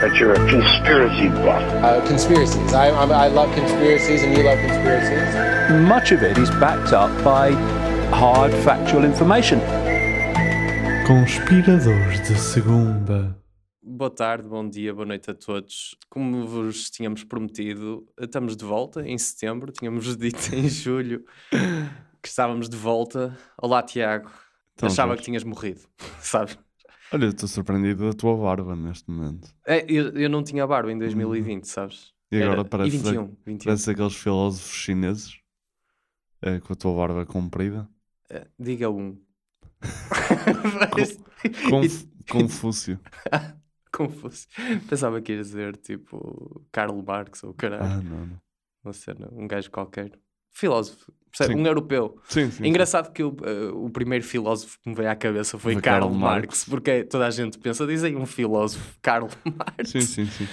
[0.00, 1.62] but you're a conspiracy buff.
[1.84, 2.72] Uh, conspiracies.
[2.72, 5.78] I, I, I love conspiracies, and you love conspiracies.
[5.88, 7.52] Much of it is backed up by
[8.12, 9.60] hard factual information.
[11.06, 13.36] Conspiradores de Segunda.
[13.82, 15.96] Boa tarde, bom dia, boa noite a todos.
[16.08, 19.72] Como vos tínhamos prometido, estamos de volta em setembro.
[19.72, 21.24] Tínhamos dito em julho
[22.22, 23.36] que estávamos de volta.
[23.60, 24.30] Olá, Tiago.
[24.74, 25.18] Então, Achava Jorge.
[25.20, 25.80] que tinhas morrido,
[26.20, 26.56] sabes?
[27.12, 29.54] Olha, eu estou surpreendido da tua barba neste momento.
[29.66, 32.12] É, eu, eu não tinha barba em 2020, sabes?
[32.30, 33.64] E agora Era- parece, e 21, 21.
[33.64, 35.40] parece aqueles filósofos chineses
[36.42, 37.88] eh, com a tua barba comprida.
[38.28, 39.20] Eh, Diga um.
[41.68, 43.00] Conf- Confúcio.
[43.92, 44.46] Confuso.
[44.88, 47.84] Pensava que ias dizer tipo Karl Marx ou caralho.
[47.84, 48.40] Ah, não, não.
[48.84, 50.12] Uma cena, um gajo qualquer.
[50.52, 51.54] Filósofo, percebe?
[51.54, 51.60] Sim.
[51.60, 52.18] um europeu.
[52.28, 52.66] Sim, sim.
[52.66, 56.14] Engraçado que o, eh, o primeiro filósofo que me veio à cabeça foi Karl Karl
[56.14, 56.64] Marx, Marx.
[56.64, 59.90] porque toda a gente pensa, dizem um filósofo, Karl Marx.
[59.90, 60.48] Sim, sim, sim.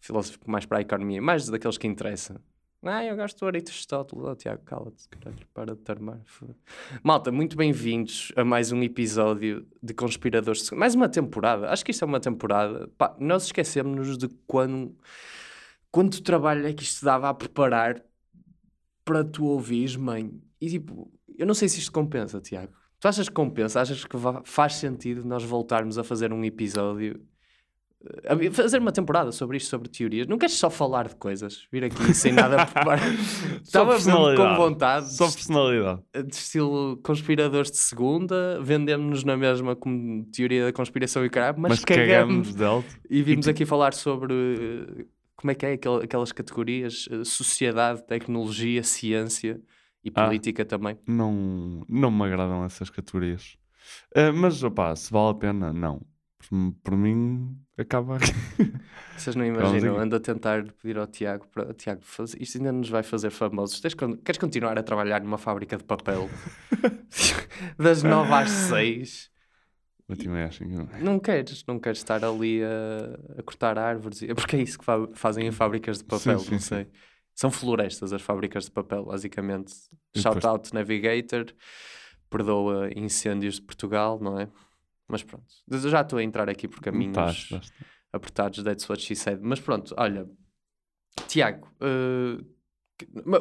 [0.00, 2.36] Filósofo mais para a economia, mais daqueles que interessam.
[2.82, 4.24] Ah, eu gosto do Aristóteles.
[4.24, 6.20] Oh, Tiago, cala-te, caralho, para de tarmar.
[7.02, 10.70] Malta, muito bem-vindos a mais um episódio de Conspiradores.
[10.70, 11.68] Mais uma temporada.
[11.70, 12.88] Acho que isto é uma temporada.
[12.96, 14.94] Pá, nós esquecemos-nos de quando,
[15.90, 18.00] quanto trabalho é que isto dava a preparar
[19.06, 20.30] para tu ouvires, mãe.
[20.60, 22.72] E tipo, eu não sei se isto compensa, Tiago.
[23.00, 23.80] Tu achas que compensa?
[23.80, 27.18] Achas que faz sentido nós voltarmos a fazer um episódio
[28.24, 30.26] a fazer uma temporada sobre isto, sobre teorias.
[30.26, 31.66] Não queres só falar de coisas?
[31.72, 33.00] Vir aqui sem nada a preparar.
[33.62, 35.12] Estava com vontade.
[35.14, 36.00] Só personalidade.
[36.26, 41.70] De estilo conspiradores de segunda, vendemos-nos na mesma como teoria da conspiração e caralho, mas,
[41.70, 42.06] Mas cagamos.
[42.08, 42.84] cagamos dela.
[43.10, 45.04] E vimos aqui falar sobre eh,
[45.36, 49.60] como é que é aquel- aquelas categorias: eh, sociedade, tecnologia, ciência
[50.04, 50.24] e Ah.
[50.24, 50.98] política também.
[51.06, 53.56] Não, não me agradam essas categorias.
[54.14, 56.00] Eh, mas, opá, se vale a pena, não.
[56.48, 58.26] Por, por mim, acaba aqui.
[59.16, 62.88] Vocês não imaginam, ando a tentar pedir ao Tiago para Tiago, faz- isto ainda nos
[62.88, 63.80] vai fazer famosos.
[63.80, 66.28] Tens queres continuar a trabalhar numa fábrica de papel
[67.78, 69.30] das 9 às 6?
[70.08, 70.86] Eu também acho que não.
[71.00, 75.08] Não queres, não queres estar ali a, a cortar árvores, porque é isso que fa-
[75.14, 76.64] fazem em fábricas de papel, sim, não sim.
[76.64, 76.86] sei.
[77.34, 79.72] São florestas as fábricas de papel, basicamente.
[80.14, 81.46] E Shout depois- out Navigator,
[82.30, 84.48] perdoa incêndios de Portugal, não é?
[85.08, 87.72] Mas pronto, eu já estou a entrar aqui por caminhos estás.
[88.12, 89.40] apertados, that's what she said.
[89.42, 90.26] Mas pronto, olha,
[91.28, 92.44] Tiago, ma-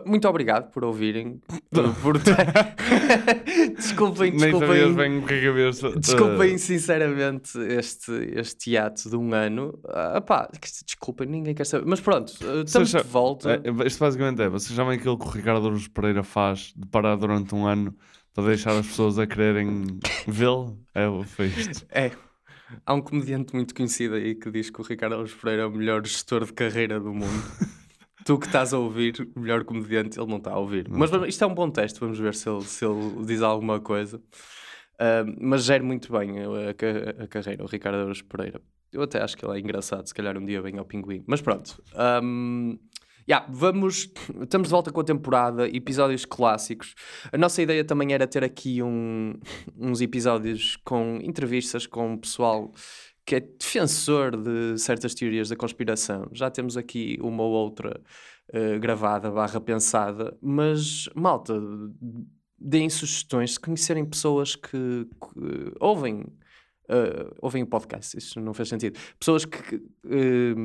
[0.06, 1.42] muito obrigado por ouvirem.
[2.02, 2.18] Por,
[3.76, 4.94] desculpem, desculpem.
[4.96, 5.72] bem havia.
[6.00, 9.78] Desculpem sinceramente este, este hiato de um ano.
[9.88, 10.50] Ah, pá,
[10.86, 11.86] desculpem, ninguém quer saber.
[11.86, 13.62] Mas pronto, eh, estamos já- de volta.
[13.64, 17.16] É, isto basicamente é, vocês sabem aquilo que o Ricardo Aruz Pereira faz de parar
[17.16, 17.96] durante um ano
[18.34, 20.80] para deixar as pessoas a quererem vê-lo?
[20.94, 21.86] É, foi isto.
[21.90, 22.12] É.
[22.86, 25.72] Há um comediante muito conhecido aí que diz que o Ricardo Alves Pereira é o
[25.72, 27.26] melhor gestor de carreira do mundo.
[28.26, 30.88] tu que estás a ouvir, melhor comediante, ele não está a ouvir.
[30.90, 34.22] Mas isto é um bom teste, vamos ver se ele, se ele diz alguma coisa.
[35.00, 38.60] Ah, mas gera muito bem a, a a carreira, o Ricardo Alves Pereira.
[38.92, 41.24] Eu até acho que ele é engraçado, se calhar um dia vem ao Pinguim.
[41.28, 41.84] Mas pronto.
[41.94, 42.78] Ahm,
[43.28, 44.10] yeah, vamos,
[44.42, 46.96] estamos de volta com a temporada, episódios clássicos.
[47.32, 49.34] A nossa ideia também era ter aqui um-
[49.78, 52.72] uns episódios com entrevistas com o pessoal
[53.26, 56.28] que é defensor de certas teorias da conspiração.
[56.34, 58.00] Já temos aqui uma ou outra
[58.54, 61.54] eh, gravada, barra pensada, mas malta,
[62.58, 66.26] deem sugestões se conhecerem pessoas que, que ouvem.
[66.90, 69.00] eh, ouvem o podcast, isso não faz sentido.
[69.20, 69.76] Pessoas que,
[70.08, 70.56] eh,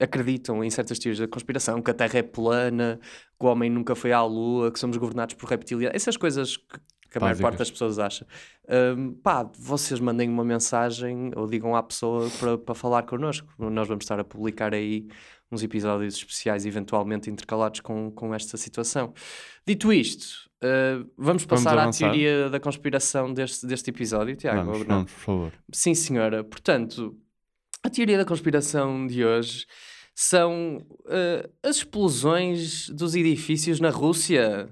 [0.00, 2.98] acreditam em certas teorias da conspiração, que a Terra é plana,
[3.38, 6.78] que o homem nunca foi à Lua, que somos governados por reptilianos, essas coisas que,
[7.14, 7.50] que a maior Básicas.
[7.50, 8.26] parte das pessoas acha.
[8.96, 12.28] Hum, pá, vocês mandem uma mensagem ou digam à pessoa
[12.64, 13.48] para, falar connosco.
[13.58, 15.06] Nós vamos estar a publicar aí
[15.50, 19.14] uns episódios especiais, eventualmente intercalados com, com esta situação.
[19.64, 22.10] Dito isto, uh, vamos passar à avançar?
[22.10, 24.72] teoria da conspiração deste, deste episódio, Tiago?
[24.72, 25.52] Vamos, vamos, por favor.
[25.72, 26.42] Sim, senhora.
[26.42, 27.16] Portanto,
[27.82, 29.66] a teoria da conspiração de hoje
[30.16, 34.68] são uh, as explosões dos edifícios na Rússia.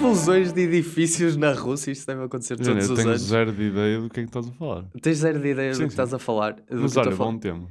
[0.00, 3.20] Explosões de edifícios na Rússia, isto deve acontecer todos eu os tenho anos.
[3.20, 4.84] zero de ideia do que é que estás a falar.
[5.02, 5.92] Tens zero de ideia Sim, do que sim.
[5.92, 6.54] estás a falar.
[6.54, 7.32] do Mas que eu olha, estou a falar.
[7.32, 7.68] bom tema.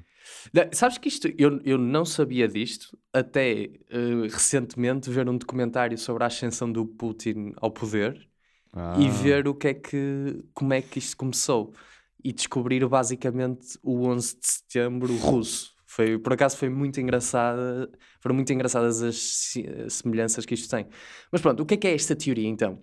[0.71, 6.23] Sabes que isto, eu, eu não sabia disto até eh, recentemente ver um documentário sobre
[6.23, 8.29] a ascensão do Putin ao poder
[8.73, 11.73] Ah, e ver o que é que, como é que isto começou
[12.23, 15.73] e descobrir basicamente o 11 de setembro russo.
[15.91, 17.89] Foi, por acaso foi muito engraçada,
[18.19, 20.85] foram muito engraçadas as se- semelhanças que isto tem.
[21.31, 22.79] Mas pronto, o que é que é esta teoria então?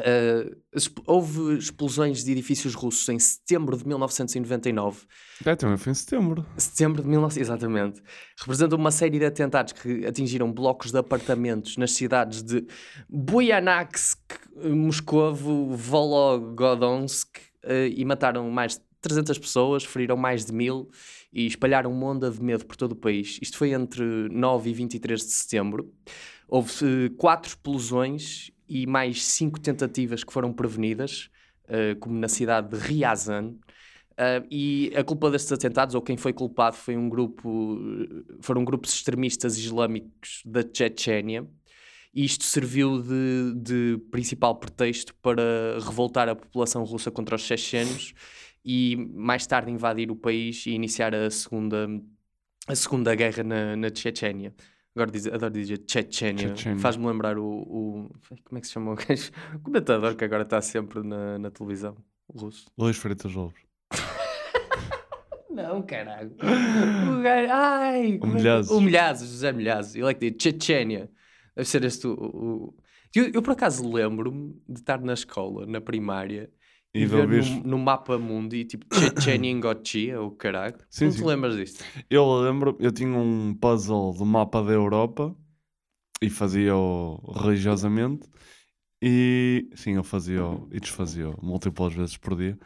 [0.00, 0.60] Uh,
[1.06, 5.06] houve explosões de edifícios russos em setembro de 1999
[5.46, 6.44] É, também foi em setembro.
[6.56, 7.40] Setembro de 19...
[7.40, 8.02] Exatamente.
[8.36, 12.66] Representam uma série de atentados que atingiram blocos de apartamentos nas cidades de
[13.08, 14.18] Buyansk,
[14.56, 20.90] Moscovo, Volgodonsk eh, e mataram mais de 300 pessoas, feriram mais de mil
[21.34, 23.40] e espalharam uma onda de medo por todo o país.
[23.42, 25.92] Isto foi entre 9 e 23 de setembro.
[26.48, 31.28] Houve eh, quatro explosões e mais cinco tentativas que foram prevenidas,
[31.66, 33.56] eh, como na cidade de Ryazan.
[34.12, 37.76] Uh, e a culpa destes atentados, ou quem foi culpado, foi um grupo,
[38.40, 41.44] foram grupos extremistas islâmicos da Chechênia.
[42.14, 45.42] E isto serviu de, de principal pretexto para
[45.80, 48.14] revoltar a população russa contra os chechenos
[48.64, 51.86] e mais tarde invadir o país e iniciar a segunda,
[52.66, 54.54] a segunda guerra na, na Chechênia.
[54.96, 56.54] Agora diz, adoro dizer Chechênia.
[56.78, 58.10] Faz-me lembrar o, o-
[58.44, 59.30] Como é que se chama o gajo?
[59.54, 61.96] O comentador que agora está sempre na, na televisão,
[62.28, 62.66] o russo.
[62.78, 63.62] Luís Freitas Lopes.
[65.50, 66.32] Não, caralho.
[66.32, 68.70] O gajo, ai, como é que- Milhazes.
[68.70, 69.94] O Milhazes, José Milhazes.
[69.94, 71.10] Ele é que diz Chechênia.
[71.54, 72.12] Deve ser este o...
[72.12, 72.74] o-
[73.14, 76.50] Eu, eu, por acaso lembro-me de estar na escola, na primária,
[76.94, 80.76] e, ver no, no mapa mundo e tipo Chechênia Ingotchi, ou caralho.
[80.88, 81.24] Sim, Não te sim.
[81.24, 81.84] lembras disto?
[82.08, 85.34] Eu lembro, eu tinha um puzzle do mapa da Europa
[86.22, 88.28] e fazia-o religiosamente.
[89.02, 92.58] E sim, eu fazia-o e desfazia-o múltiplas vezes por dia.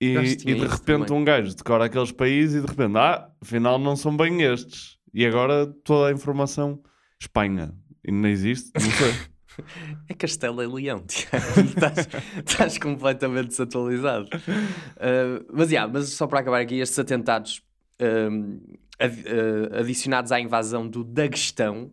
[0.00, 3.96] E, e de repente um gajo decora aqueles países e de repente, ah, afinal não
[3.96, 4.98] são bem estes.
[5.12, 6.82] E agora toda a informação,
[7.20, 7.74] Espanha,
[8.04, 9.12] e não existe, não sei.
[10.08, 11.36] É Castelo e Leão, Tiago.
[11.68, 12.08] estás,
[12.46, 14.26] estás completamente desatualizado.
[14.36, 17.62] Uh, mas, yeah, mas só para acabar aqui, estes atentados
[18.98, 21.92] ad- uh, adicionados à invasão do Daguestão,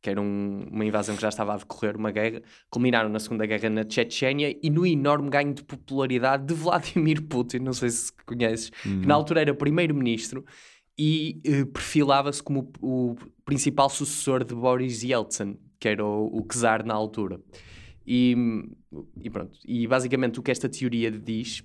[0.00, 3.46] que era um- uma invasão que já estava a decorrer, uma guerra, culminaram na Segunda
[3.46, 8.12] Guerra na Chechênia e no enorme ganho de popularidade de Vladimir Putin, não sei se
[8.26, 10.44] conheces, que na altura era primeiro-ministro
[10.98, 16.46] e eh, perfilava-se como o, o principal sucessor de Boris Yeltsin, que era o, o
[16.46, 17.40] czar na altura.
[18.06, 18.36] E,
[19.20, 21.64] e pronto, e basicamente o que esta teoria diz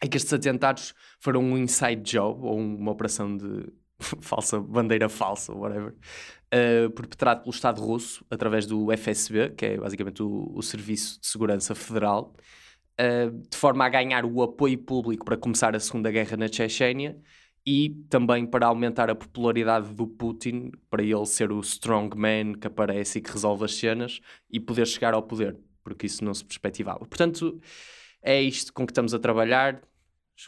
[0.00, 3.70] é que estes atentados foram um inside job ou uma operação de
[4.22, 5.94] falsa bandeira falsa, whatever,
[6.50, 11.26] eh, perpetrado pelo Estado russo através do FSB, que é basicamente o, o Serviço de
[11.26, 12.34] Segurança Federal,
[12.96, 17.18] eh, de forma a ganhar o apoio público para começar a Segunda Guerra na Chechênia
[17.64, 23.18] e também para aumentar a popularidade do Putin, para ele ser o strongman que aparece
[23.18, 24.20] e que resolve as cenas
[24.50, 27.00] e poder chegar ao poder, porque isso não se perspectivava.
[27.00, 27.60] Portanto,
[28.20, 29.80] é isto com que estamos a trabalhar.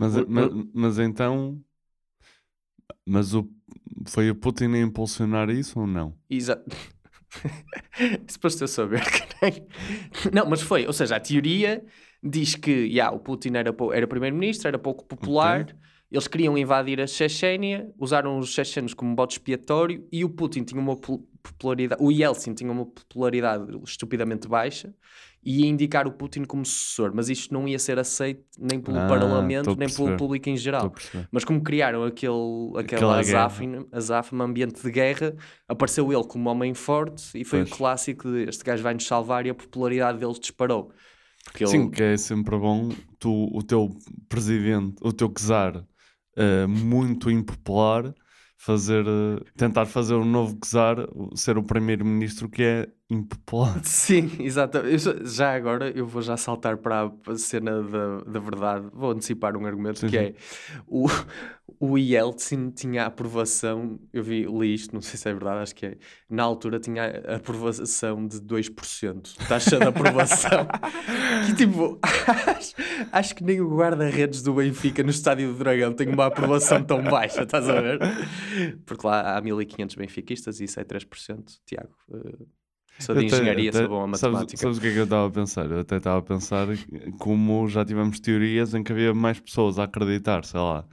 [0.01, 1.61] Mas, mas, mas então,
[3.07, 3.49] mas o,
[4.07, 6.17] foi o Putin a impulsionar isso ou não?
[6.29, 6.65] Exato.
[8.29, 9.03] Suposto eu saber.
[10.33, 11.85] Não, mas foi, ou seja, a teoria
[12.23, 15.67] diz que yeah, o Putin era, era primeiro-ministro, era pouco popular,
[16.15, 20.81] eles queriam invadir a Chechênia, usaram os chechenos como bote expiatório e o Putin tinha
[20.81, 24.95] uma popularidade, o Yeltsin tinha uma popularidade estupidamente baixa
[25.45, 28.97] e ia indicar o Putin como sucessor, mas isto não ia ser aceito nem pelo
[28.99, 30.95] Ah, Parlamento, nem pelo público em geral.
[31.33, 32.33] Mas como criaram aquele,
[32.79, 35.35] Aquela aquela azáfama, ambiente de guerra,
[35.69, 37.73] apareceu ele como homem forte e foi Pois.
[37.73, 40.93] o clássico de este gajo vai nos salvar e a popularidade dele disparou.
[41.45, 43.91] Porque ele, Sim, que é sempre bom tu, o teu
[44.29, 45.85] presidente, o teu czar
[46.37, 48.15] eh, muito impopular,
[48.59, 53.81] fazer, eh, tentar fazer um novo czar o- ser o primeiro-ministro que é impopular.
[53.85, 55.07] Sim, exatamente.
[55.07, 58.87] Eu já agora eu vou já saltar para a cena da, da verdade.
[58.93, 60.25] Vou antecipar um argumento Sim, que sim.
[60.25, 60.35] é
[60.87, 61.07] o,
[61.81, 65.87] o Yeltsin tinha aprovação, eu vi, li isto, não sei se é verdade, acho que
[65.87, 65.97] é.
[66.29, 70.67] Na altura tinha aprovação de 2%, taxa de aprovação.
[71.47, 72.75] que tipo, acho,
[73.13, 77.03] acho que nem o guarda-redes do Benfica no Estádio do Dragão tem uma aprovação tão
[77.03, 77.99] baixa, estás a ver?
[78.85, 81.61] Porque lá há 1500 benfiquistas e isso é 3%.
[81.67, 82.47] Tiago, eh,
[82.99, 84.57] sou de engenharia, até- sou bom a sabes- matemática.
[84.63, 85.71] Sabes, o que é que eu estava a pensar?
[85.71, 86.67] Eu até estava a pensar
[87.19, 90.85] como já tivemos teorias em que havia mais pessoas a acreditar, sei lá,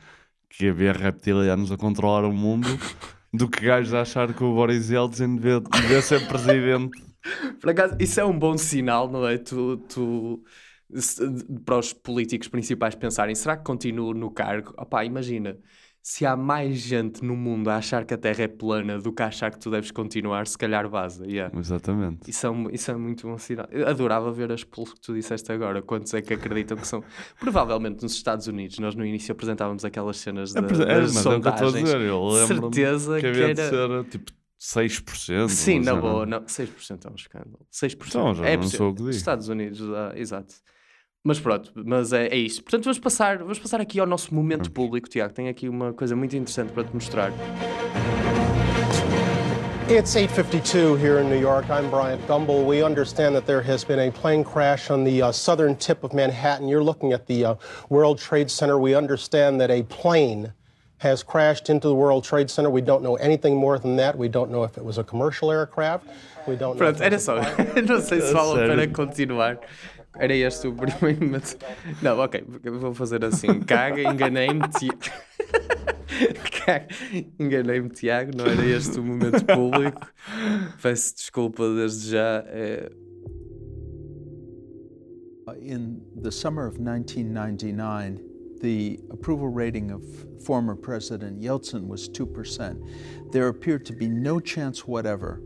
[0.49, 2.67] que havia reptilianos a controlar o mundo
[3.33, 6.91] do que gajos a achar que o Boris Yeltsin devia, devia ser presidente.
[7.61, 9.37] Por acaso, isso é um bom sinal, não é?
[9.37, 10.43] Tu, tu-
[11.63, 14.73] para os políticos principais pensarem, será que continuo no cargo?
[14.77, 15.57] Opá, imagina,
[16.03, 19.21] se há mais gente no mundo a achar que a Terra é plana do que
[19.21, 21.25] a achar que tu deves continuar, se calhar vaza.
[21.27, 21.55] Yeah.
[21.57, 22.29] Exatamente.
[22.29, 23.67] Isso, é, isso é muito bom sinal.
[23.71, 25.81] Eu adorava ver as polls que tu disseste agora.
[25.81, 27.03] Quantos é que acreditam que são?
[27.39, 31.29] Provavelmente nos Estados Unidos, nós no início apresentávamos aquelas cenas É, é, das mas é
[31.29, 31.83] o que eu estou a sondagens.
[31.83, 32.01] dizer.
[32.01, 35.49] Eu Certeza que que havia de era- ser tipo 6%.
[35.49, 37.59] Sim, na boa, não, 6% é um escândalo.
[37.71, 38.07] 6%.
[38.09, 38.77] Então, já é não possível.
[38.77, 39.09] sou o que digo.
[39.09, 40.53] Estados Unidos, ah, exato.
[41.23, 42.63] Mas pronto, mas é, é isto.
[42.63, 45.31] Portanto, vamos passar, vamos passar aqui ao nosso momento público, Tiago.
[45.31, 47.31] Tenho aqui uma coisa muito interessante para te mostrar.
[49.87, 51.69] It's 8:52 here in New York.
[51.69, 52.65] I'm Bryant Gumbel.
[52.65, 56.11] We understand that there has been a plane crash on the uh, southern tip of
[56.13, 56.67] Manhattan.
[56.67, 57.55] You're looking at the uh,
[57.89, 58.79] World Trade Center.
[58.79, 60.53] We understand that a plane
[60.99, 62.69] has crashed into the World Trade Center.
[62.69, 64.17] We don't know anything more than that.
[64.17, 66.07] We don't know if it was a commercial aircraft.
[66.47, 66.91] We don't know.
[66.91, 67.35] Pronto, it era só.
[67.85, 69.59] Não sei se vale a pena continuar.
[70.17, 71.57] Era este o primeiro momento.
[72.01, 72.43] Não, ok,
[72.79, 73.61] vou fazer assim.
[73.61, 74.99] Caga, enganei-me, Tiago.
[77.39, 78.31] Enganei-me, Tiago.
[78.35, 80.07] Não era este o momento público.
[80.81, 82.43] Peço desculpa desde já.
[82.47, 82.91] é,
[85.61, 88.19] In the summer of 1999,
[88.61, 90.01] the approval rating of
[90.45, 93.31] former President Yeltsin was 2%.
[93.31, 95.41] There appeared to be no chance whatever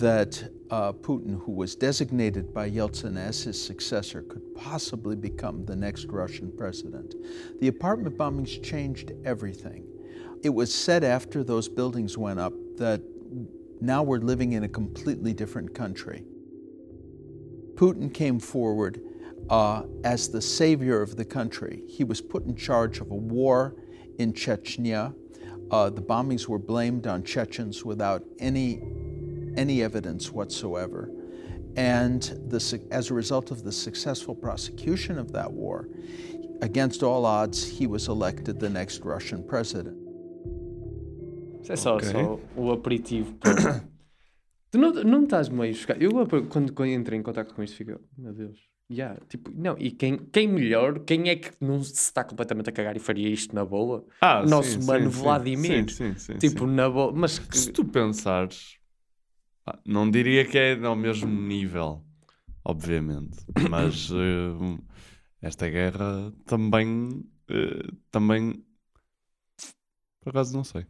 [0.00, 5.76] that uh, Putin, who was designated by Yeltsin as his successor, could possibly become the
[5.76, 7.14] next Russian president.
[7.60, 9.86] The apartment bombings changed everything.
[10.42, 13.02] It was said after those buildings went up that
[13.80, 16.24] now we're living in a completely different country.
[17.74, 19.00] Putin came forward
[19.50, 21.82] uh, as the savior of the country.
[21.88, 23.76] He was put in charge of a war
[24.18, 25.14] in Chechnya.
[25.70, 28.82] Uh, the bombings were blamed on Chechens without any,
[29.56, 31.10] any evidence whatsoever.
[31.76, 32.58] And the,
[32.90, 35.88] as a result of the successful prosecution of that war,
[36.62, 39.96] against all odds, he was elected the next Russian president.
[41.62, 42.08] Isso é só, Ok.
[42.10, 43.34] só o aperitivo.
[44.70, 46.02] tu não, não estás meio chocado.
[46.02, 46.10] Eu,
[46.48, 48.58] quando, quando entrei em contato com isto, fico, meu Deus.
[48.92, 52.72] Yeah, tipo, não, e quem, quem melhor, quem é que não se está completamente a
[52.72, 54.04] cagar e faria isto na boa?
[54.20, 55.22] Ah, o nosso sim, mano sim.
[55.22, 55.90] Vladimir.
[55.90, 56.74] Sim, sim, sim, tipo, sim.
[56.74, 57.10] na boa.
[57.10, 58.76] Mas que- Se tu pensares,
[59.84, 62.04] não diria que é ao mesmo nível,
[62.64, 63.38] obviamente,
[63.70, 64.82] mas eh,
[65.40, 68.64] esta guerra também, eh, também,
[70.20, 70.86] por acaso não sei.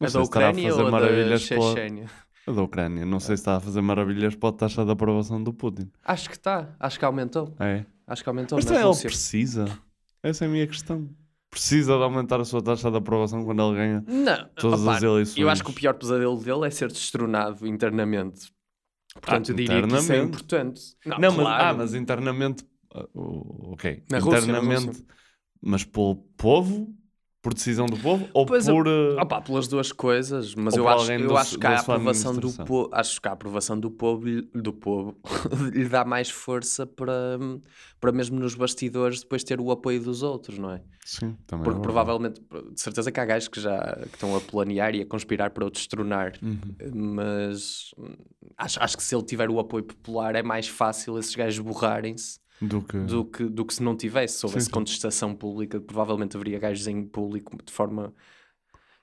[0.00, 2.10] Não a sei da se Ucrânia fazer ou da Chechênia?
[2.46, 5.42] A da Ucrânia, não sei se está a fazer maravilhas para a taxa de aprovação
[5.42, 5.90] do Putin.
[6.04, 6.76] Acho que está.
[6.78, 7.54] Acho que aumentou.
[7.58, 7.84] É.
[8.06, 8.56] Acho que aumentou.
[8.56, 9.78] Mas na também ele precisa.
[10.22, 11.08] Essa é a minha questão.
[11.56, 15.02] Precisa de aumentar a sua taxa de aprovação quando ele ganha Não, todas opá, as
[15.02, 15.38] eleições.
[15.38, 18.52] eu acho que o pior pesadelo dele é ser destronado internamente.
[19.14, 20.28] Portanto, Ah, eu diria que isso é internamente.
[20.28, 20.80] importante.
[21.06, 21.64] Não, Não, mas, claro.
[21.64, 22.64] ah, mas internamente.
[22.94, 24.02] ah, ok.
[24.10, 24.86] Na internamente.
[24.88, 25.04] Rússia.
[25.62, 26.94] Mas pelo povo?
[27.46, 28.28] Por decisão do povo?
[28.34, 28.88] Ou Pois, eu- por.
[28.88, 32.52] ah, Opá, pelas duas coisas, mas eu acho, eu do- acho que a aprovação do
[32.52, 35.16] povo, acho que a aprovação do povo, lhe- do povo
[35.72, 37.38] lhe dá mais força para,
[38.00, 40.82] para mesmo nos bastidores depois ter o apoio dos outros, não é?
[41.04, 41.62] Sim, também.
[41.66, 42.40] Porque é provavelmente,
[42.72, 45.64] de certeza que há gajos que já que estão a planear e a conspirar para
[45.64, 46.58] o destronar, Uhum.
[47.20, 48.16] mas hum,
[48.58, 52.40] acho, acho que se ele tiver o apoio popular é mais fácil esses gajos borrarem-se
[52.60, 52.98] Do que.
[52.98, 54.38] do que, do que se não tivesse.
[54.38, 54.74] Se houvesse Sim, sim.
[54.74, 58.14] contestação pública, provavelmente haveria gajos em público de forma.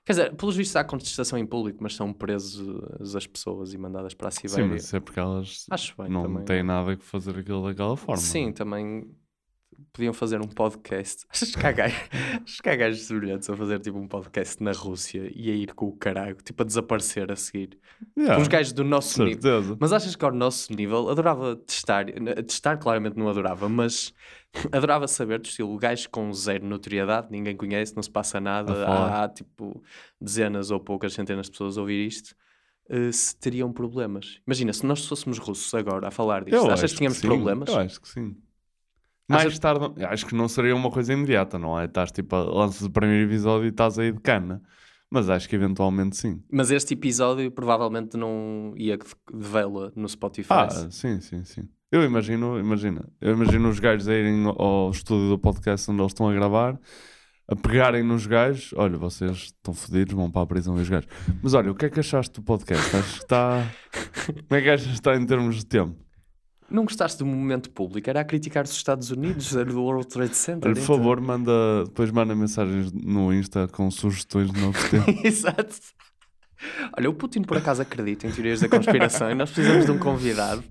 [0.04, 4.12] Quer dizer, pelos vistos há contestação em público, mas são presos as pessoas e mandadas
[4.12, 4.66] para a Sim, Sibéria.
[4.72, 6.44] mas isso é porque elas Acho bem não também.
[6.44, 8.20] têm nada que fazer aquilo daquela forma.
[8.20, 9.08] Sim, também
[9.92, 11.24] podiam fazer um podcast.
[11.30, 15.30] Acho que há gajos, que há gajos semelhantes a fazer tipo um podcast na Rússia
[15.34, 17.78] e a ir com o caralho, tipo a desaparecer a seguir.
[18.18, 19.40] Yeah, Os gajos do nosso nível.
[19.42, 19.76] certeza.
[19.80, 22.06] Mas achas que ao nosso nível adorava testar,
[22.46, 24.12] testar claramente não adorava, mas
[24.72, 29.24] adorava saber do estilo gajos com zero notoriedade, ninguém conhece, não se passa nada, falar.
[29.24, 29.82] há tipo
[30.20, 32.34] dezenas ou poucas centenas de pessoas a ouvir isto.
[32.90, 34.40] eh, se teriam problemas.
[34.46, 37.68] Imagina, se nós fóssemos russos agora a falar disto, Eu achas que tínhamos sim, problemas?
[37.68, 38.36] Eu acho que sim.
[39.28, 41.86] Mais Achas- tarde, acho que não seria uma coisa imediata, não é?
[41.86, 44.60] Estás tipo, a- lanças o primeiro episódio e estás aí de cana.
[45.10, 46.42] Mas acho que eventualmente sim.
[46.50, 50.48] Mas este episódio provavelmente não ia de de vela no Spotify.
[50.50, 51.68] Ah, sim, sim, sim.
[51.92, 56.10] Eu imagino, imagina, eu imagino os gajos a irem ao estúdio do podcast onde eles
[56.10, 56.80] estão a gravar,
[57.46, 61.08] a pegarem nos gajos, olha, vocês estão fodidos, vão para a prisão e os gajos.
[61.40, 62.96] Mas olha, o que é que achaste do podcast?
[62.96, 63.70] Acho que está.
[64.48, 66.03] Como é que achas que está em termos de tempo?
[66.70, 68.08] Não gostaste do momento público?
[68.08, 70.72] Era a criticar os Estados Unidos, era do World Trade Center.
[70.72, 70.84] Por então.
[70.96, 75.24] favor, manda, depois manda mensagens no Insta com sugestões de novos temas.
[75.24, 75.76] Exato.
[76.96, 79.98] Olha, o Putin por acaso acredita em teorias da conspiração e nós precisamos de um
[79.98, 80.64] convidado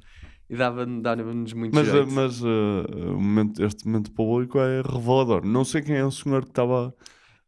[0.49, 2.11] e dava- dava-nos muito Mas, jeito.
[2.11, 5.45] mas uh, momento- este momento público é revelador.
[5.45, 6.93] Não sei quem é o senhor que estava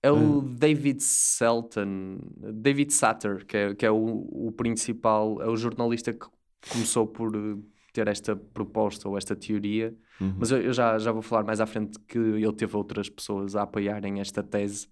[0.04, 2.20] É o David Selton,
[2.54, 6.28] David Satter, que é, que é o, o principal, é o jornalista que
[6.70, 7.58] começou por eh,
[7.96, 9.96] ter esta proposta ou esta teoria.
[10.20, 10.36] Uhum.
[10.38, 13.56] Mas eu, eu já, já vou falar mais à frente que ele teve outras pessoas
[13.56, 14.88] a apoiarem esta tese.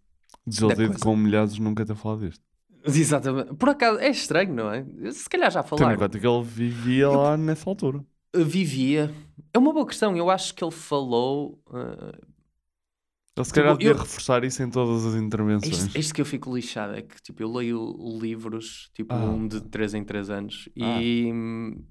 [0.48, 2.44] Desiludido com humilhados nunca ter falado disto.
[2.86, 3.54] Exatamente.
[3.56, 4.86] Por acaso, é estranho, não é?
[5.12, 6.00] Se calhar já Tendo em falaram.
[6.00, 8.04] conta que ele vivia lá nessa altura.
[8.36, 9.14] Vivia.
[9.54, 10.16] É uma boa questão.
[10.18, 11.62] Eu acho que ele falou.
[11.74, 12.20] eh,
[13.36, 15.86] Ele se calhar Tipo, devia eu- reforçar isso em todas as intervenções.
[15.86, 19.18] isto, isto que eu fico lixado, é que tipo, eu leio livros, tipo Ah.
[19.26, 21.30] um de 3 em 3 anos, e,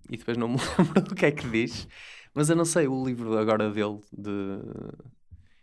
[0.09, 1.89] e depois não me lembro do que é que diz,
[2.33, 4.31] mas eu não sei, o livro agora dele de.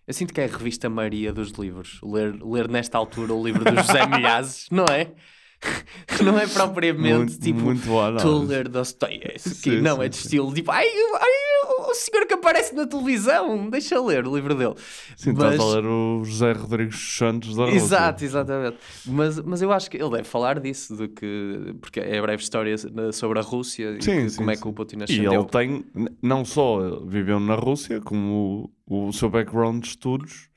[0.06, 2.00] Eu sinto que é a revista Maria dos livros.
[2.04, 5.14] Ler, ler nesta altura o livro do José Milhazes, não é?
[6.24, 7.60] Não é propriamente Muito- tipo.
[7.60, 8.54] muito boa Estou a análise.
[8.54, 9.50] ler Dostoiévski.
[9.72, 10.22] Sim, Não, sim, é de sim.
[10.24, 10.72] estilo tipo.
[10.72, 14.76] Ai, ai, o senhor que aparece na televisão, deixa ler o livro dele.
[15.18, 17.78] Sim, Mas- estás a ler o José Rodrigues Santos da Rússia.
[17.78, 18.78] Exato, exatamente.
[19.06, 22.42] Mas, mas eu acho que ele deve falar disso, de que, porque é a breve
[22.42, 22.76] história
[23.12, 25.34] sobre a Rússia e Sim, que- como é que o Putin E ascendeu.
[25.34, 25.86] ele tem,
[26.22, 30.48] não só viveu na Rússia, como o, o seu background de estudos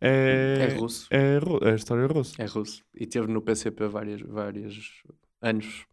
[0.00, 1.08] é, É russo.
[1.10, 2.40] É, é a história russa.
[2.40, 2.82] É russo.
[2.94, 5.02] E teve no PCP vários, vários
[5.42, 5.84] anos.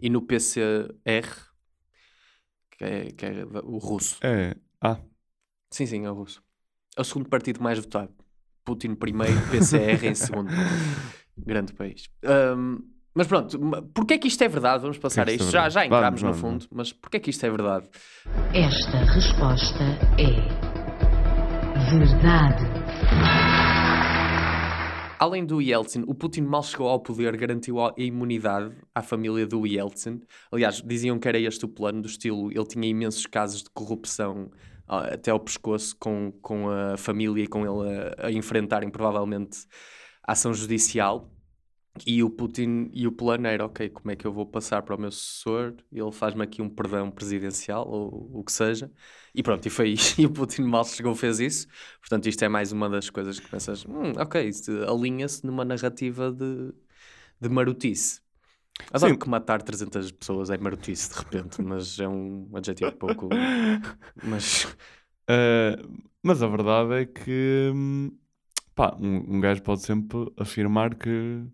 [0.00, 1.28] E no PCR,
[2.70, 4.18] que é, que é o russo.
[4.22, 4.54] É.
[4.80, 4.98] Ah,
[5.70, 6.42] Sim, sim, é o russo.
[6.96, 8.12] É o segundo partido mais votado.
[8.64, 10.50] Putin primeiro, PCR em segundo.
[11.36, 12.08] Grande país.
[12.24, 12.78] Ahm,
[13.14, 13.58] mas pronto,
[13.94, 14.82] porquê é que isto é verdade?
[14.82, 15.50] Vamos passar que a isto é.
[15.50, 17.88] Já, já entramos Vamos, no vamos, fundo, mas porquê é que isto é verdade?
[18.54, 19.82] Esta resposta
[20.18, 23.41] é verdade.
[25.22, 29.64] Além do Yeltsin, o Putin mal chegou ao poder, garantiu a imunidade à família do
[29.64, 30.20] Yeltsin.
[30.50, 32.50] Aliás, diziam que era este o plano do estilo.
[32.50, 34.50] Ele tinha imensos casos de corrupção
[34.88, 39.58] até ao pescoço com, com a família e com ele a, a enfrentarem provavelmente
[40.26, 41.30] ação judicial.
[42.06, 44.94] E o Putin e o plano era, ok, como é que eu vou passar para
[44.96, 45.74] o meu sucessor?
[45.92, 48.90] Ele faz-me aqui um perdão presidencial, ou o que seja.
[49.34, 50.18] E pronto, e foi isso.
[50.20, 51.66] E o Putin mal chegou, fez isso.
[52.00, 56.32] Portanto, isto é mais uma das coisas que pensas, hum, ok, isto alinha-se numa narrativa
[56.32, 56.72] de,
[57.40, 58.20] de marotice.
[58.92, 59.18] Adoro Sim.
[59.18, 63.28] que matar 300 pessoas é marotice de repente, mas é um adjetivo pouco...
[64.24, 64.66] Mas...
[65.28, 65.76] eh,
[66.22, 68.16] mas a verdade é que hum,
[68.74, 71.44] pá, um, um gajo pode sempre afirmar que,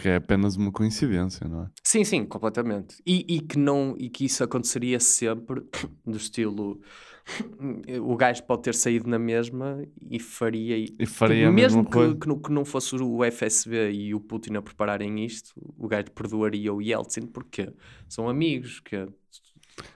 [0.00, 1.70] que é apenas uma coincidência, não é?
[1.82, 2.96] Sim, sim, completamente.
[3.06, 5.62] E, e que não e que isso aconteceria sempre
[6.04, 6.80] do estilo
[8.02, 12.14] o gajo pode ter saído na mesma e faria E faria mesmo que, coisa.
[12.14, 16.10] que, não, que não fosse o FSB e o Putin a prepararem isto, o gajo
[16.12, 17.72] perdoaria o Yeltsin porque
[18.08, 18.80] são amigos.
[18.80, 19.08] Que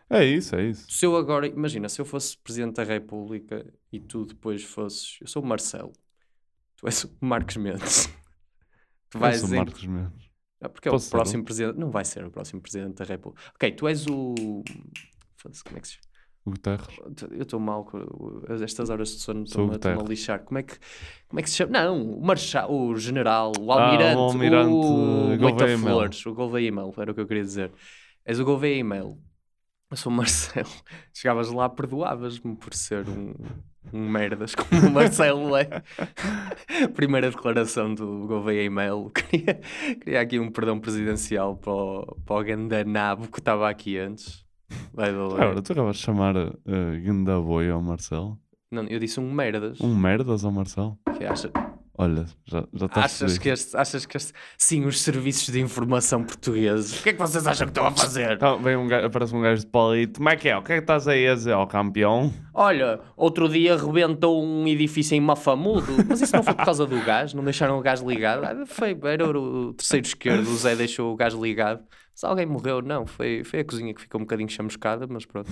[0.08, 0.90] É isso, é isso.
[0.90, 5.26] se eu agora, imagina, se eu fosse presidente da República e tu depois fosses, eu
[5.26, 5.92] sou o Marcelo,
[6.76, 8.08] tu és o Marcos Mendes.
[9.10, 10.30] Tu vais em- Marcos Mendes.
[10.62, 11.78] ah, porque é Posso o próximo presidente.
[11.78, 13.42] Não vai ser o próximo presidente da República.
[13.54, 14.34] Ok, tu és o.
[15.36, 16.10] Foda-se, Como é que se chama?
[16.44, 16.96] O Guterres.
[17.32, 17.98] Eu estou mal com
[18.62, 20.40] estas horas de sono, estou-me a lixar.
[20.42, 20.74] Como é, que,
[21.28, 21.72] como é que se chama?
[21.72, 25.78] Não, o o general, o Ah, o almirante, almirante, o Gouveia.
[25.78, 27.70] Flores, o Gouveia Email, era o que eu queria dizer.
[28.24, 29.18] És o Gouveia Email.
[29.90, 30.70] Eu sou o Marcelo.
[31.12, 33.34] Chegavas lá, perdoavas-me por ser um,
[33.92, 35.82] um merdas como o Marcelo é.
[36.94, 39.10] Primeira declaração do Gouveia Email.
[39.14, 39.60] Queria,
[40.00, 44.44] queria aqui um perdão presidencial para o, para o Gandanabo que estava aqui antes.
[44.92, 46.52] Vai Agora, tu acabas de chamar uh,
[47.04, 48.38] Gandaboi ao Marcelo?
[48.70, 49.80] Não, eu disse um merdas.
[49.80, 50.96] Um merdas ao Marcelo?
[51.18, 51.50] Que acha-
[51.98, 54.32] Olha, já, já estás Achas que, este, achas que este.
[54.56, 56.98] Sim, os serviços de informação portugueses.
[56.98, 58.32] O que é que vocês acham que estão a fazer?
[58.32, 60.18] Então, vem um gajo, aparece um gajo de palito.
[60.18, 60.56] Como é que é?
[60.56, 62.32] O que é que estás aí a dizer ao campeão?
[62.54, 67.00] Olha, outro dia rebentou um edifício em Mafamudo, mas isso não foi por causa do
[67.02, 68.44] gás, não deixaram o gás ligado.
[68.44, 71.82] Ah, Foi, era o terceiro esquerdo, o Zé deixou o gás ligado.
[72.14, 75.50] Se alguém morreu, não, foi, foi a cozinha que ficou um bocadinho chamuscada, mas pronto.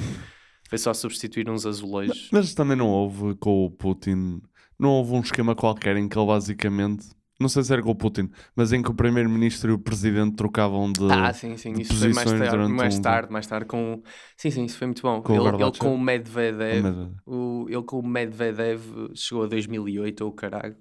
[0.68, 2.28] Foi só substituir uns azulejos.
[2.30, 4.42] Mas também não houve com o Putin.
[4.78, 7.06] Não houve um esquema qualquer em que ele basicamente.
[7.40, 10.34] Não sei se era com o Putin, mas em que o primeiro-ministro e o presidente
[10.34, 11.04] trocavam de.
[11.08, 14.02] Ah, sim, sim, isso foi mais tarde, mais um- tarde, mais tarde com...
[14.36, 15.22] Sim, sim, isso foi muito bom.
[15.22, 17.12] Com ele, ele com o Medvedev, O Medvedev.
[17.26, 18.82] o- ele com o Medvedev
[19.14, 20.76] chegou a 2008, ou caralho,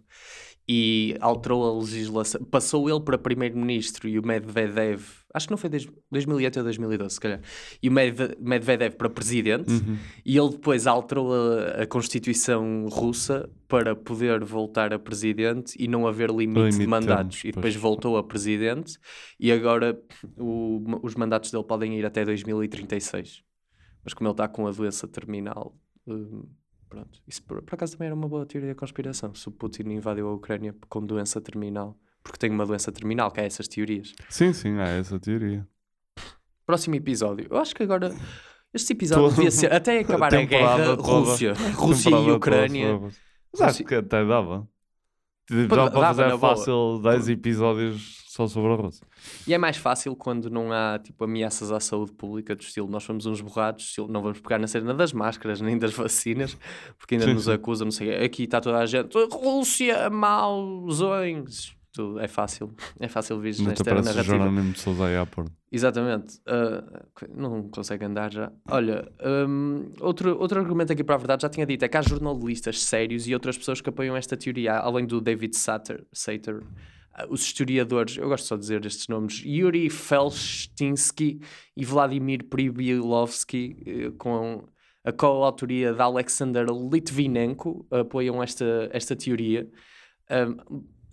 [0.69, 5.01] e alterou a legislação, passou ele para primeiro-ministro e o Medvedev,
[5.34, 7.41] acho que não foi desde 2008 ou 2012, se calhar,
[7.82, 9.97] e o Medve- Medvedev para presidente, Uhum.
[10.25, 16.06] e ele depois alterou a, a Constituição russa para poder voltar a presidente e não
[16.06, 17.39] haver limite, Limite de mandatos.
[17.45, 17.75] e depois pois.
[17.75, 18.97] voltou a presidente
[19.39, 19.97] e agora
[20.38, 23.41] o- os mandatos dele podem ir até 2036.
[24.03, 25.75] Mas como ele está com a doença terminal,
[26.06, 26.43] hum,
[26.89, 27.19] Pronto.
[27.28, 29.34] Isso por, por acaso também era uma boa teoria da conspiração.
[29.36, 33.39] Se o Putin invadiu a Ucrânia com doença terminal, porque tem uma doença terminal, que
[33.41, 34.13] é essas teorias.
[34.30, 35.67] Sim, sim, há essa teoria.
[36.65, 37.47] Próximo episódio.
[37.50, 38.13] Eu acho que agora.
[38.73, 41.54] Este episódio devia ser até acabar a temporada guerra toda- Rússia.
[41.76, 42.95] Rússia e Ucrânia.
[42.95, 43.00] a.
[43.00, 44.67] Mas acho que até dava.
[45.47, 46.39] Tipo, Já para fazer boa.
[46.56, 49.06] fácil 10 episódios só sobre a Rússia.
[49.47, 53.04] E é mais fácil quando não há tipo ameaças à saúde pública do estilo nós
[53.04, 56.56] fomos uns borrados, estilo, não vamos pegar na cena das máscaras nem das vacinas,
[57.00, 61.76] porque ainda Sim, nos acusam, não sei, aqui está toda a gente, Rússia, mauzões.
[61.91, 64.62] Tudo é fácil, é fácil vir nesta narrativa.
[64.71, 65.52] De Sousa porta.
[65.71, 66.39] Exatamente.
[66.45, 67.04] Ah,
[67.36, 68.52] não consegue andar já.
[68.69, 69.12] Olha,
[69.50, 72.84] hum, outro, outro argumento aqui para a verdade já tinha dito é que há jornalistas
[72.84, 76.62] sérios e outras pessoas que apoiam esta teoria, além do David Sater, Sater
[77.30, 81.39] os historiadores, eu gosto só de dizer estes nomes, Yuri Felstinsky
[81.75, 84.67] e Vladimir Pribilovsky, eh, com
[85.03, 89.69] a coautoria de Alexander Litvinenko, apoiam esta, esta teoria.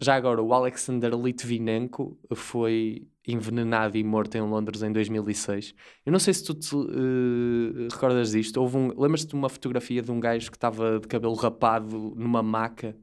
[0.01, 5.75] Já agora, o Alexander Litvinenko foi envenenado e morto em Londres em 2006.
[6.05, 8.63] Eu não sei se tu te eh, recordas disto.
[8.63, 12.97] Um, Lembras-te de uma fotografia de um gajo que estava de cabelo rapado numa maca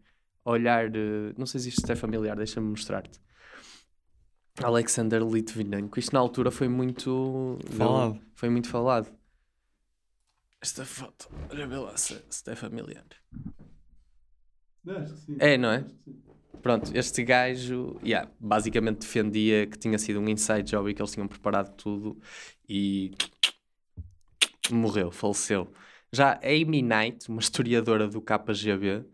[0.45, 0.87] olhar.
[0.95, 3.19] eh, não sei se isto é familiar, deixa-me mostrar-te.
[4.61, 5.99] Alexander Litvinenko.
[5.99, 8.21] Isto na altura foi muito Falado.
[8.35, 9.11] Foi muito falado.
[10.61, 13.05] Esta foto, olha lá se, se é familiar.
[15.39, 15.85] É, não é?
[16.61, 21.11] Pronto, este gajo, yeah, basicamente defendia que tinha sido um inside job e que eles
[21.11, 22.19] tinham preparado tudo
[22.69, 23.11] e
[24.71, 25.71] morreu, faleceu.
[26.13, 29.05] Já a Amy Knight, uma historiadora do KGB,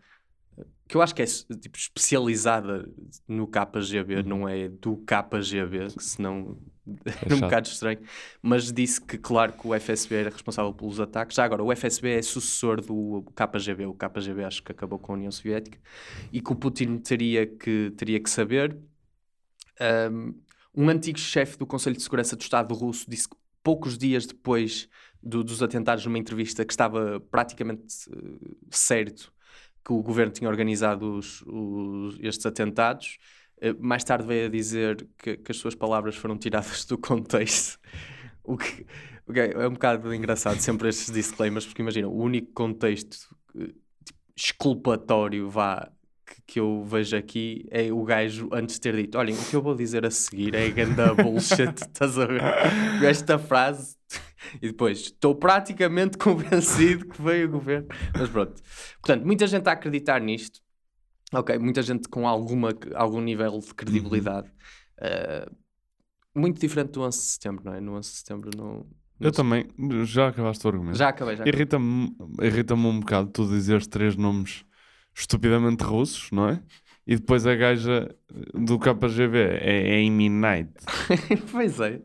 [0.88, 2.90] que eu acho que é tipo, especializada
[3.28, 6.58] no KGB, não é do KGB, que senão
[7.22, 8.00] era um bocado estranho,
[8.42, 11.36] mas disse que, claro, que o FSB era responsável pelos ataques.
[11.36, 15.16] Já agora, o FSB é sucessor do KGB, o KGB acho que acabou com a
[15.16, 15.78] União Soviética,
[16.32, 18.78] e que o Putin teria que, teria que saber.
[20.12, 20.34] Um,
[20.74, 24.88] um antigo chefe do Conselho de Segurança do Estado russo disse que poucos dias depois
[25.22, 29.34] do- dos atentados, numa entrevista, que estava praticamente eh, certo
[29.88, 33.18] que o governo tinha organizado os- os- estes atentados.
[33.62, 37.80] Eh, mais tarde veio a dizer que, que as suas palavras foram tiradas do contexto.
[38.50, 38.86] O que,
[39.42, 43.18] é, é um bocado engraçado sempre estes disclaimers, porque imagina, o único contexto
[43.60, 43.74] eh,
[44.06, 45.92] tipo, exculpatório vá,
[46.26, 49.54] que, que eu vejo aqui é o gajo antes de ter dito: Olhem, o que
[49.54, 52.42] eu vou dizer a seguir é ganda bullshit, estás a ver?
[53.04, 53.97] Esta frase,
[54.56, 57.88] e depois estou praticamente convencido que veio o governo.
[58.14, 58.62] Mas pronto,
[59.02, 60.60] portanto, muita gente a acreditar nisto.
[61.34, 64.50] Ok, muita gente com alguma, algum nível de credibilidade.
[64.98, 65.54] Uh,
[66.34, 67.82] muito diferente do 11 de setembro, não é?
[67.82, 68.86] No 11 de setembro não.
[69.20, 69.68] Eu também,
[70.06, 70.98] já acabaste o argumento.
[70.98, 71.44] Já acabei, já.
[71.46, 74.64] Irrita-me irrita um bocado tu dizeres três nomes
[75.14, 76.62] estupidamente russos, não é?
[77.08, 78.14] E depois a gaja
[78.54, 80.74] do KGB é Amy Knight.
[81.52, 82.02] pois é.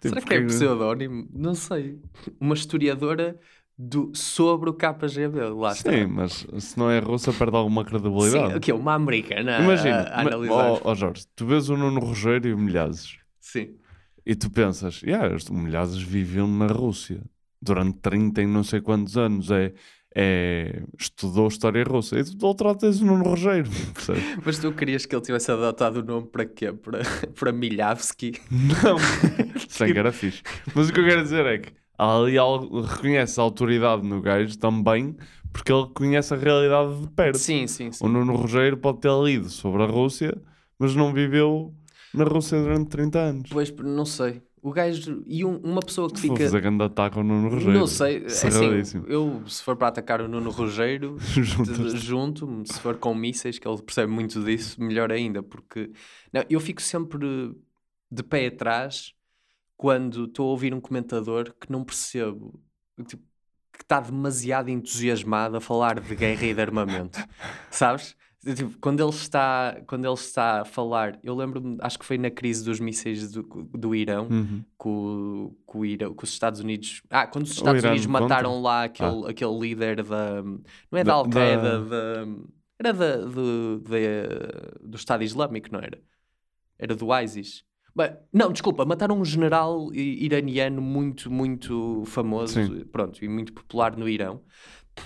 [0.00, 1.28] Será Tipo, que é que- pseudónimo?
[1.34, 1.98] Não sei.
[2.40, 3.36] Uma historiadora
[3.76, 5.40] do, sobre o KGB.
[5.50, 5.90] Lá está.
[5.90, 8.52] Sim, mas se não é russa, perde alguma credibilidade.
[8.52, 8.72] Sim, o quê?
[8.72, 10.54] Uma americana Imagina, a, ma- analisar.
[10.54, 13.74] ó ó Jorge, tu vês o Nuno Rogério e o Milhazes Sim.
[14.24, 17.20] e tu pensas, yeah, este- o Milhazes viveu na Rússia
[17.60, 19.72] durante 30 e não sei quantos anos, é,
[20.14, 22.18] é, estudou história russa.
[22.18, 23.70] E do outro lado tens o Nuno Rogério?
[24.44, 26.72] Mas tu querias que ele tivesse adotado o nome para quê?
[26.72, 27.00] Para,
[27.38, 28.32] para Milhavski?
[28.50, 28.96] Não,
[29.68, 30.42] sem que era fixe.
[30.74, 32.36] Mas o que eu quero dizer é que ali
[32.86, 35.16] reconhece a autoridade no gajo também,
[35.52, 37.38] porque ele conhece a realidade de perto.
[37.38, 38.04] Sim, sim, sim.
[38.04, 40.36] O Nuno Rogério pode ter lido sobre a Rússia,
[40.78, 41.74] mas não viveu
[42.12, 43.50] na Rússia durante 30 anos.
[43.50, 44.40] Pois, não sei.
[44.64, 45.22] O gajo...
[45.26, 46.36] E um- uma pessoa que fica...
[46.36, 47.78] fazer grande ataque ao Nuno Rogério.
[47.78, 51.98] Não sei, é assim, eu se for para atacar o Nuno Rogério, Juntas-te.
[51.98, 55.92] junto-me, se for com mísseis, que ele percebe muito disso, melhor ainda, porque
[56.32, 57.54] não, eu fico sempre
[58.10, 59.12] de pé atrás
[59.76, 62.58] quando estou a ouvir um comentador que não percebo,
[63.06, 63.22] tipo,
[63.70, 67.18] que está demasiado entusiasmado a falar de guerra e de armamento,
[67.70, 68.16] sabes?
[68.54, 72.30] Tipo, quando ele está quando ele está a falar, eu lembro-me, acho que foi na
[72.30, 74.62] crise dos mísseis do, do Irão, Uhum.
[74.80, 77.02] que, o, que, o Irão, que os Estados Unidos.
[77.10, 80.42] Ah, quando os Estados Unidos mataram lá aquele, aquele líder da.
[80.42, 82.32] Não é da Da- Al-Qaeda, da- da...
[82.78, 86.00] era da, do, da- do Estado Islâmico, não era?
[86.78, 87.64] Era do ISIS.
[87.96, 92.84] Bem, não, desculpa, mataram um general iraniano muito, muito famoso, Sim.
[92.90, 94.42] pronto, e muito popular no Irão.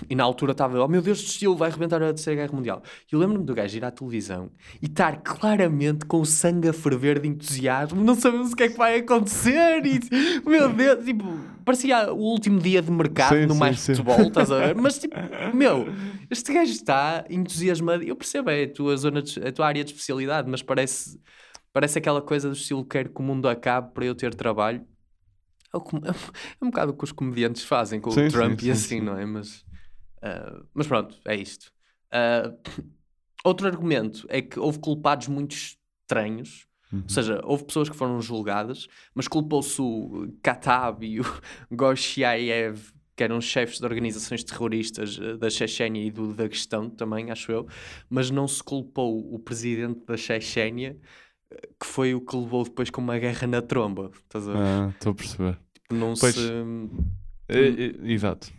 [0.07, 2.83] E na altura estava, oh meu Deus, este estilo vai arrebentar a Terceira Guerra Mundial.
[3.11, 6.73] E eu lembro-me do gajo ir à televisão e estar claramente com o sangue a
[6.73, 9.83] ferver de entusiasmo, não sabemos o que é que vai acontecer.
[9.85, 9.99] E,
[10.47, 11.25] meu Deus, tipo,
[11.65, 13.95] parecia o último dia de mercado Sim, no sim, mais sim.
[13.95, 14.75] futebol, estás a ver?
[14.75, 15.15] Mas tipo,
[15.53, 15.87] meu,
[16.29, 18.03] este gajo está entusiasmado.
[18.03, 21.19] Eu percebo, é a tua, zona de- a tua área de especialidade, mas parece,
[21.73, 24.85] parece aquela coisa do estilo quero que o mundo acabe para eu ter trabalho.
[25.73, 25.77] É
[26.61, 29.01] é um bocado o que os comediantes fazem com o Trump e sim, assim, sim.
[29.01, 29.25] não é?
[29.25, 29.63] Mas,
[30.21, 31.71] ah, mas pronto, é isto.
[32.11, 32.51] Ah,
[33.43, 36.67] outro argumento é que houve culpados muito estranhos.
[36.91, 37.03] Uhum.
[37.03, 41.23] Ou seja, houve pessoas que foram julgadas, mas culpou-se o Katab e o
[41.71, 47.51] Goshiaev, que eram chefes de organizações terroristas eh, da Chechênia e do Daguestão também, acho
[47.51, 47.67] eu,
[48.09, 50.97] mas não se culpou o presidente da Chechênia,
[51.79, 54.09] que foi o que levou depois com uma guerra na tromba.
[54.23, 54.59] Estás a ver?
[54.59, 55.59] Ah, Estou a perceber.
[55.91, 56.35] Não Pois.
[56.35, 56.51] se,
[57.49, 58.51] É, é, exato.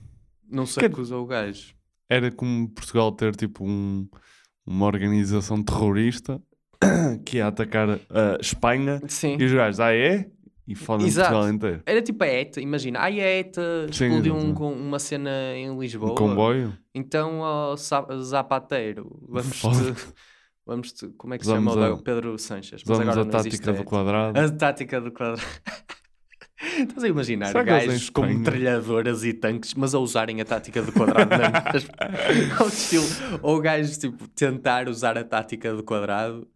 [0.51, 1.75] Não se Que- acusou o gajo.
[2.09, 4.09] Era como Portugal ter tipo um,
[4.67, 6.41] uma organização terrorista
[7.25, 9.37] que ia atacar a Espanha Sim.
[9.39, 10.29] e os gajos, ah é?
[10.67, 11.13] E fodem.
[11.13, 11.83] Portugal inteiro.
[11.85, 13.01] Era tipo a ETA, imagina.
[13.01, 16.13] Ai, a ETA Sim, explodiu um, com uma cena em Lisboa.
[16.13, 16.73] Um comboio?
[16.95, 19.67] Então, ó, Zapateiro, vamos te,
[20.65, 22.83] vamos te, como é que se chama o a- Pedro Sanches?
[22.85, 24.39] usamos agora a não existe tática do quadrado.
[24.39, 25.43] A tática do quadrado.
[26.61, 30.93] Estás a imaginar Será gajos com metralhadoras e tanques, mas a usarem a tática do
[30.93, 31.31] quadrado.
[32.61, 33.07] Ao estilo,
[33.41, 36.47] ou gajos tipo tentar usar a tática do quadrado.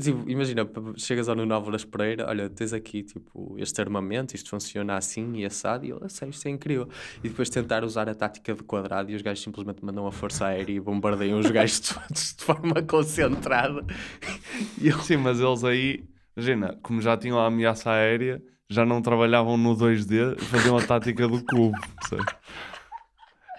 [0.00, 0.64] Tipo, imagina,
[0.96, 5.44] chegas ao Nuno Álvares Pereira, olha, tens aqui tipo este armamento, isto funciona assim e
[5.44, 6.88] assado, e ele, "Ah, sei, isto é incrível.
[7.24, 10.46] E depois tentar usar a tática do quadrado e os gajos simplesmente mandam a força
[10.46, 13.84] aérea e bombardeiam os gajos todos de forma concentrada.
[14.80, 16.04] E ele, Sim, mas eles aí,
[16.36, 21.26] imagina, como já tinham a ameaça aérea, já não trabalhavam no 2D, faziam a tática
[21.26, 21.76] do cubo.
[21.98, 22.34] percebes?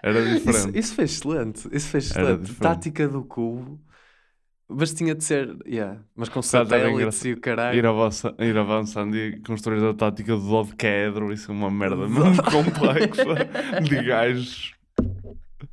[0.01, 0.79] Era Isso, diferente.
[0.79, 1.69] isso foi excelente.
[1.71, 2.53] Isso foi excelente.
[2.55, 3.79] Tática do cubo.
[4.67, 5.53] Mas tinha de ser.
[5.67, 7.77] Yeah, mas com Sabe, satélites e o caralho.
[7.77, 12.41] Ir, avança, ir avançando e construir a tática do dodecaedro, isso é uma merda muito
[12.41, 14.73] complexa de gajos.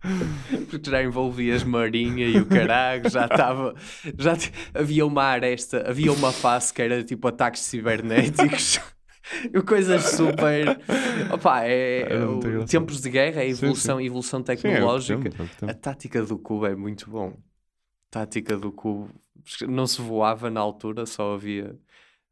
[0.69, 3.73] Porque já envolvias marinha e o caralho, já estava.
[4.19, 4.37] Já
[4.75, 8.81] havia uma aresta, havia uma face que era tipo ataques cibernéticos.
[9.67, 10.79] Coisas super.
[11.33, 12.71] Opa, é, Era o- muito engraçado.
[12.71, 14.05] tempos de guerra, é Sim, evolução, sim.
[14.07, 15.19] evolução Sim, é o que tecnológica.
[15.31, 15.75] temos, é o que temos.
[15.75, 17.35] a tática do cubo é muito bom.
[18.11, 19.11] Tática do cubo.
[19.69, 21.77] Não se voava na altura, só havia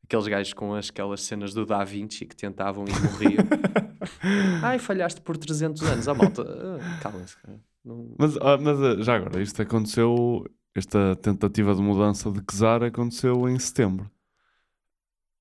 [0.05, 3.45] aqueles gajos com as- aquelas cenas do Da Vinci que tentavam e morriam.
[4.63, 6.09] Ai, falhaste por 300 anos.
[6.09, 7.37] A malta, ah, calma-se.
[7.43, 7.59] cara.
[7.85, 12.83] Não- Mas, ah, mas ah, já agora, isto aconteceu, esta tentativa de mudança de Czar
[12.83, 14.11] aconteceu em setembro.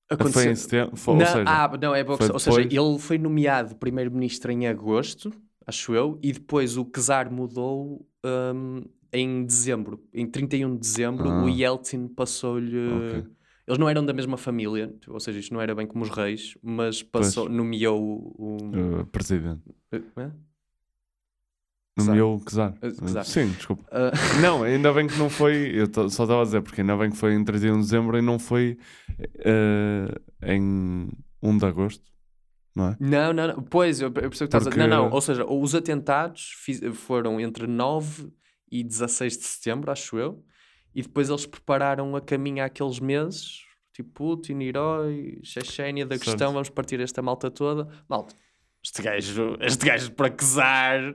[0.08, 0.96] Aconteceu- Foi em setembro?
[0.96, 2.18] Foi, ou seja, ah, não, é boa.
[2.32, 5.32] Ou seja, ele foi nomeado primeiro-ministro em agosto,
[5.66, 10.00] acho eu, e depois o Czar mudou hum, em dezembro.
[10.14, 11.44] Em 31 de dezembro, Ah.
[11.44, 12.76] o Yeltsin passou-lhe.
[12.88, 13.24] Ok.
[13.68, 16.56] Eles não eram da mesma família, ou seja, isto não era bem como os reis,
[16.62, 18.56] mas passou, nomeou o.
[18.60, 19.62] o- ah, presidente.
[19.90, 20.30] é?
[21.96, 22.74] Nomeou o Czar.
[22.82, 23.24] Eh, Czar.
[23.24, 23.84] Sim, desculpa.
[23.90, 24.10] Ah,
[24.42, 25.72] Não, ainda bem que não foi.
[25.74, 28.22] Eu só estava a dizer, porque ainda bem que foi em 31 de dezembro e
[28.22, 28.76] não foi
[29.38, 30.08] eh,
[30.42, 31.08] em
[31.42, 32.04] 1 de agosto,
[32.74, 32.96] não é?
[33.00, 33.62] Não, não, não.
[33.62, 34.70] Pois, eu eu percebo que estás a...
[34.70, 35.10] Porque- Não, não.
[35.10, 38.30] Ou seja, os atentados fiz- foram entre 9
[38.70, 40.42] e 16 de setembro, acho eu.
[40.94, 43.64] E depois eles prepararam a caminho àqueles meses.
[43.92, 46.24] Tipo, Putin, Herói, Chechênia, da Certo.
[46.30, 47.88] questão, vamos partir esta malta toda.
[48.08, 48.34] Malta,
[48.86, 51.14] este gajo, este gajo para quesar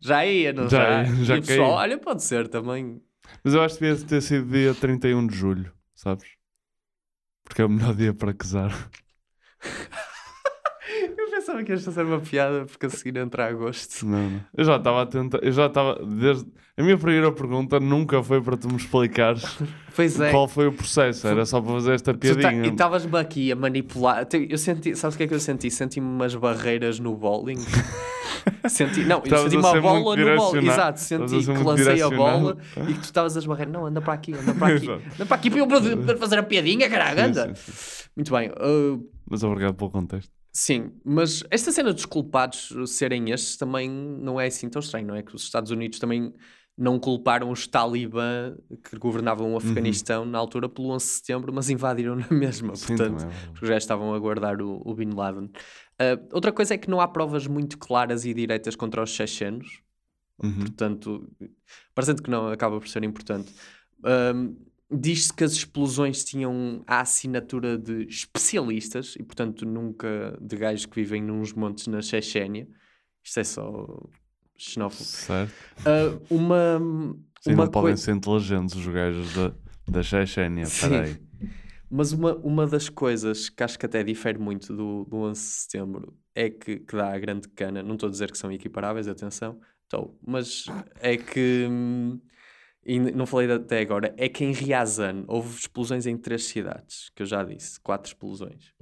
[0.00, 1.10] já ia, não Já já?
[1.10, 1.78] ia, já e o pessoal, caiu.
[1.78, 3.02] olha, pode ser também.
[3.44, 6.28] Mas eu acho que devia ter sido dia 31 de julho, sabes?
[7.44, 8.72] Porque é o melhor dia para casar.
[11.52, 14.06] Eu pensava que ias fazer uma piada porque a seguir entra agosto.
[14.06, 14.40] Não, não.
[14.56, 15.38] Eu já estava a tentar.
[15.42, 16.00] Eu já estava.
[16.04, 16.50] Desde...
[16.76, 19.58] A minha primeira pergunta nunca foi para tu me explicares
[19.94, 20.30] Pois é.
[20.30, 21.26] qual foi o processo.
[21.28, 22.66] Era só para fazer esta Tu tá- piadinha.
[22.66, 24.26] e estavas-me aqui a manipular.
[24.48, 25.70] Eu senti, sabes o que é que eu senti?
[25.70, 27.58] Senti-me umas barreiras no bowling.
[28.68, 30.66] senti, não, eu senti uma bola no bowling.
[30.68, 32.56] Exato, senti que lancei a bola
[32.88, 33.68] e que tu estavas a esbarrar.
[33.68, 34.88] Não, anda para aqui, anda para aqui.
[34.90, 37.54] Anda para aqui para fazer a piadinha, caralho, Sim, anda.
[37.54, 38.02] sim, sim.
[38.16, 38.48] Muito bem.
[38.50, 40.30] uh, Mas obrigado pelo contexto.
[40.52, 45.14] Sim, mas esta cena dos culpados serem estes também não é assim tão estranho, não
[45.14, 45.22] é?
[45.22, 46.32] Que os Estados Unidos também
[46.76, 51.70] não culparam os talibã que governavam o Afeganistão na altura pelo 11 de setembro, mas
[51.70, 55.50] invadiram na mesma, Sim, portanto, é porque já estavam a guardar o, o Bin Laden.
[55.98, 59.80] Ah, outra coisa é que não há provas muito claras e diretas contra os chechenos,
[60.42, 60.60] Uhum.
[60.60, 61.30] portanto,
[61.94, 63.52] parecendo que não, acaba por ser importante.
[64.02, 64.56] Ahm,
[64.92, 70.96] Diz-se que as explosões tinham a assinatura de especialistas e, portanto, nunca de gajos que
[70.96, 72.68] vivem nos montes na Chechênia.
[73.24, 73.86] Isto é só
[74.56, 75.04] xenófobo.
[75.04, 75.52] Certo.
[75.86, 76.78] Ah, uma
[77.40, 79.52] Sim, uma não podem ser inteligentes os gajos da,
[79.88, 80.66] da Chechênia.
[80.80, 81.16] Peraí.
[81.90, 85.46] Mas uma, uma das coisas que acho que até difere muito do, do 11 de
[85.46, 87.82] setembro é que, que dá a grande cana.
[87.82, 90.66] Não estou a dizer que são equiparáveis, atenção, estou, mas
[91.00, 91.66] é que.
[91.68, 92.18] hum,
[92.84, 97.22] E não falei até agora, é que em Riazan houve explosões em três cidades, que
[97.22, 98.72] eu já disse, quatro explosões.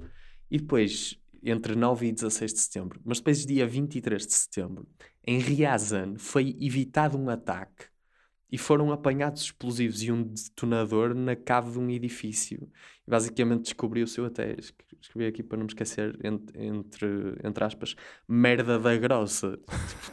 [0.50, 4.88] E depois, entre 9 e 16 de setembro, mas depois, dia 23 de setembro,
[5.26, 7.86] em Riazan foi evitado um ataque
[8.50, 12.68] e foram apanhados explosivos e um detonador na cave de um edifício.
[13.06, 17.06] Basicamente descobriu-se, eu até es- escrevi aqui para não me esquecer, entre, entre,
[17.44, 17.94] entre aspas,
[18.28, 19.58] merda da grossa.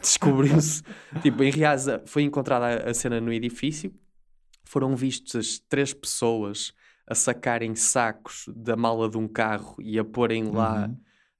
[0.00, 0.82] Descobriu-se,
[1.22, 3.92] tipo, em Riaza foi encontrada a, cena no edifício,
[4.64, 6.72] foram vistas três pessoas
[7.06, 10.90] a sacarem sacos da mala de um carro e a porem lá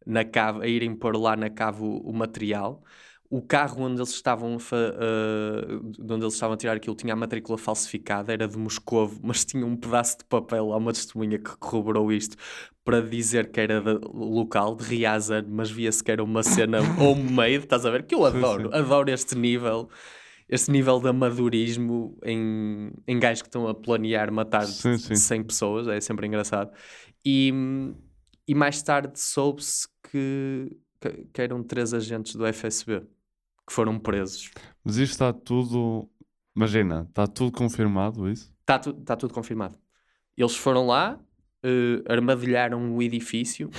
[0.06, 2.82] na cave, a irem pôr lá na cave o, o material.
[3.30, 7.16] O carro onde eles estavam uh, de onde eles estavam a tirar aquilo tinha a
[7.16, 11.56] matrícula falsificada, era de Moscovo, mas tinha um pedaço de papel, há uma testemunha que
[11.58, 12.36] corroborou isto
[12.84, 17.64] para dizer que era de- local, de Riazan, mas via-se que era uma cena homemade,
[17.64, 18.04] estás a ver?
[18.04, 19.90] Que eu adoro, adoro este nível,
[20.48, 25.14] este nível de amadorismo em, em gajos que estão a planear matar Sim, sim.
[25.14, 26.70] 100 pessoas, é sempre engraçado.
[27.22, 27.52] E,
[28.46, 33.02] e mais tarde soube-se que, que, que eram três agentes do FSB
[33.68, 34.50] que foram presos.
[34.82, 36.08] Mas isto está tudo.
[36.56, 38.50] Imagina, está tudo confirmado isso?
[38.62, 39.78] Está tu, tá tudo confirmado.
[40.36, 41.20] Eles foram lá,
[41.62, 43.70] eh, armadilharam o edifício,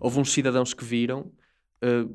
[0.00, 1.32] houve uns cidadãos que viram,
[1.82, 2.06] eh,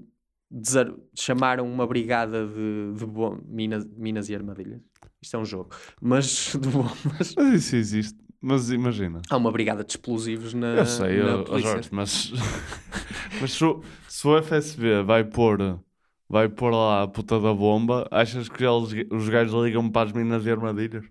[0.50, 4.82] desar- chamaram uma brigada de, de bom- minas, minas e armadilhas.
[5.22, 5.70] Isto é um jogo,
[6.02, 7.34] mas de bombas.
[7.38, 8.20] Mas isso existe.
[8.44, 9.22] Mas imagina.
[9.30, 11.72] Há uma brigada de explosivos na, Eu sei, na ó polícia.
[11.74, 12.32] Jorge, mas,
[13.40, 15.80] mas se, o, se o FSB vai pôr,
[16.32, 20.14] vai pôr lá a puta da bomba, achas que eles, os gajos ligam para as
[20.14, 21.04] minas e armadilhas?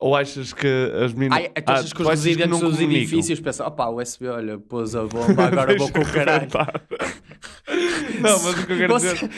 [0.00, 0.66] Ou achas que
[1.02, 1.38] as minas.
[1.38, 5.04] Ai, tu achas que os residentes dos edifícios pensam, opá, o USB, olha, pôs a
[5.04, 6.48] bomba, agora vou com o caralho.
[8.20, 9.30] Não, mas o que eu quero Você- dizer.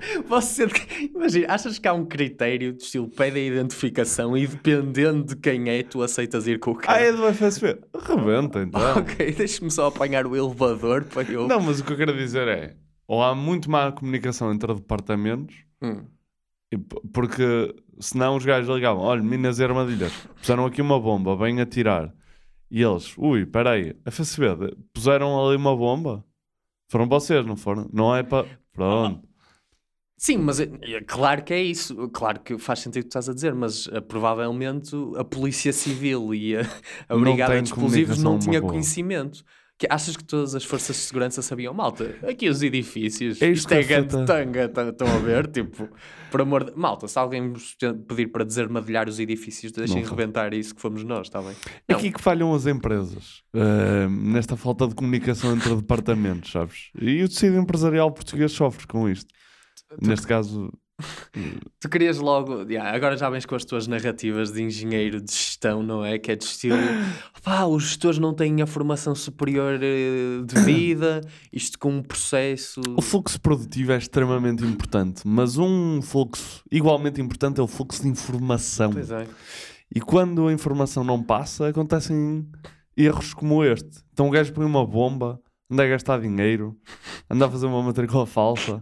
[0.28, 0.66] Você,
[1.14, 5.68] imagina, achas que há um critério de estilo pede a identificação e dependendo de quem
[5.68, 7.00] é, tu aceitas ir com o Ah, cara?
[7.00, 7.78] é do FSB?
[7.94, 8.80] Rebenta então.
[8.98, 11.46] Ok, deixa-me só apanhar o elevador para eu.
[11.48, 12.76] Não, mas o que eu quero dizer é:
[13.06, 16.04] ou há muito má comunicação entre departamentos, Hum.
[17.12, 22.12] porque senão os gajos ligavam: olha, minas e armadilhas, puseram aqui uma bomba, vêm atirar.
[22.70, 26.24] E eles, ui, peraí, FSB, de- puseram ali uma bomba?
[26.88, 27.88] Foram vocês, não foram?
[27.92, 28.46] Não é para.
[28.72, 29.28] Pronto.
[30.22, 32.08] Sim, mas é, é claro que é isso.
[32.10, 36.32] Claro que faz sentido o que estás a dizer, mas eh, provavelmente a Polícia Civil
[36.32, 36.60] e a,
[37.08, 38.72] a Brigada de Explosivos não tinha boa.
[38.72, 39.42] conhecimento.
[39.76, 41.74] Que, achas que todas as forças de segurança sabiam?
[41.74, 45.48] Malta, aqui os edifícios, É isto isto é grande tanga, tá- estão a ver?
[45.48, 45.88] Tipo,
[46.30, 46.72] por amor de...
[46.76, 47.52] Malta, se alguém
[48.06, 51.56] pedir para desarmadilhar os edifícios, deixem Não rebentar isso que fomos nós, está bem?
[51.88, 51.98] É Não.
[51.98, 56.90] aqui que falham as empresas, eh, nesta falta de comunicação entre departamentos, sabes?
[56.96, 59.34] E o tecido empresarial português sofre com isto.
[60.00, 60.70] Neste caso,
[61.80, 65.82] Tu querias logo, yeah, agora já vens com as tuas narrativas de engenheiro de gestão,
[65.82, 66.18] não é?
[66.18, 66.76] Que é de estilo,
[67.42, 71.20] pá, os gestores não têm a formação superior eh, de vida,
[71.52, 72.80] isto com um processo.
[72.96, 78.08] O fluxo produtivo é extremamente importante, mas um fluxo igualmente importante é o fluxo de
[78.08, 78.92] informação.
[78.92, 79.26] Pois é.
[79.94, 82.46] E quando a informação não passa, acontecem
[82.96, 84.02] erros como este.
[84.12, 86.76] Então o gajo põe uma bomba, anda a gastar dinheiro,
[87.28, 88.80] anda a fazer uma matrícula falsa,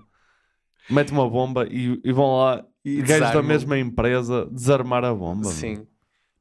[0.91, 5.45] mete uma bomba e, e vão lá E gajos da mesma empresa desarmar a bomba.
[5.45, 5.87] Sim.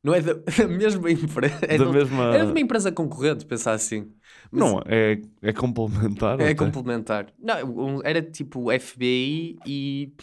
[0.03, 1.59] Não é da, da mesma empresa.
[1.61, 4.07] É Da de- mesma- é de uma empresa concorrente, pensar assim.
[4.51, 6.39] Mas Não, é, é complementar.
[6.39, 6.55] é até.
[6.55, 7.27] complementar.
[7.37, 10.13] Não, era tipo FBI e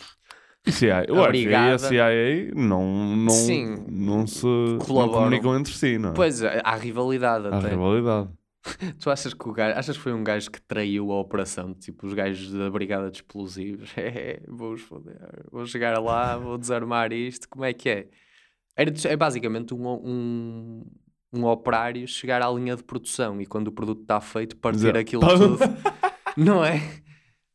[0.68, 1.06] CIA.
[1.10, 1.78] O FBI e a.
[1.78, 3.84] CIA não, não, Sim.
[3.88, 5.18] não se não Colaboram.
[5.24, 6.12] comunicam entre si, não é?
[6.14, 7.68] Pois, há rivalidade Há até.
[7.68, 8.28] rivalidade.
[9.00, 11.74] Tu achas que o gajo, achas que foi um gajo que traiu a operação?
[11.74, 13.90] Tipo, os gajos da Brigada de Explosivos.
[13.96, 15.16] É, vou foder.
[15.50, 17.48] Vou chegar lá, vou desarmar isto.
[17.48, 18.08] Como é que é?
[18.76, 20.84] Era, é basicamente um, um,
[21.32, 25.26] um operário chegar à linha de produção e quando o produto está feito, partir aquilo
[25.26, 25.58] tudo.
[26.36, 26.80] Não é?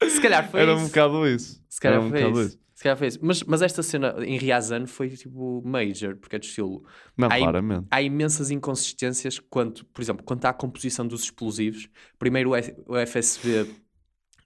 [0.03, 0.83] Se calhar foi Era isso.
[0.83, 1.63] um bocado isso.
[1.69, 2.59] Se calhar Era um foi bocado isso.
[2.81, 2.97] Se calhar.
[3.21, 6.83] Mas, mas esta cena em Riazan foi tipo major, porque é de estilo.
[7.15, 7.85] Não, há, claramente.
[7.91, 11.87] há imensas inconsistências quanto, por exemplo, quanto à composição dos explosivos.
[12.17, 12.53] Primeiro
[12.87, 13.69] o, FSB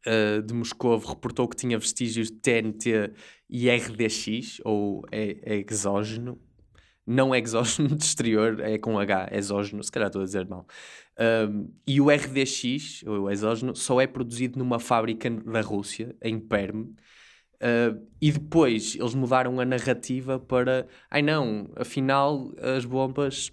[0.05, 3.13] eh, de Moscou reportou que tinha vestígios de TNT
[3.49, 6.37] e RDX, ou é, é exógeno.
[7.07, 10.67] não exógeno de exterior, é com H, exógeno, se calhar estou a dizer mal.
[11.17, 16.87] Um, e o RDX, o exógeno, só é produzido numa fábrica da Rússia, em Perm.
[17.55, 23.49] Uh, e depois eles mudaram a narrativa para ai não, afinal as bombas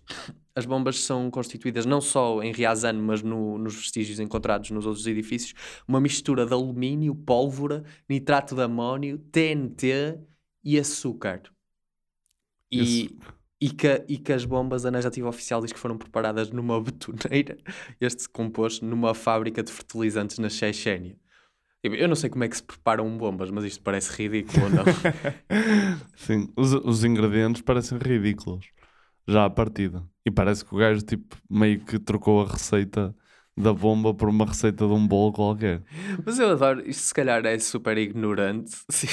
[0.54, 5.06] as bombas são constituídas não só em Ryazan, mas no, nos vestígios encontrados nos outros
[5.06, 5.54] edifícios,
[5.88, 10.18] uma mistura de alumínio, pólvora, nitrato de amónio, TNT
[10.62, 11.42] e açúcar.
[12.70, 13.16] E,
[13.60, 17.56] e, que, e que as bombas, a narrativa oficial diz que foram preparadas numa betoneira,
[18.00, 21.16] este composto, numa fábrica de fertilizantes na Chechênia.
[21.82, 24.84] Eu não sei como é que se preparam bombas, mas isto parece ridículo, não?
[26.14, 28.66] Sim, os, os ingredientes parecem ridículos
[29.26, 30.02] já à partida.
[30.24, 33.14] E parece que o gajo tipo, meio que trocou a receita
[33.56, 35.82] da bomba por uma receita de um bolo qualquer.
[36.24, 38.70] Mas eu adoro, isto se calhar é super ignorante.
[38.88, 39.08] Sim.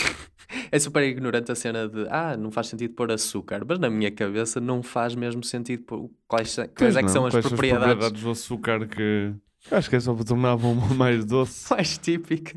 [0.72, 4.12] É super ignorante a cena de ah, não faz sentido pôr açúcar, mas na minha
[4.12, 7.88] cabeça não faz mesmo sentido pôr quais, quais é que são as Quais propriedades.
[7.88, 9.34] As propriedades do açúcar que.
[9.70, 11.70] Eu Acho que é só para tornar a bomba mais doce.
[11.74, 12.56] mais típica.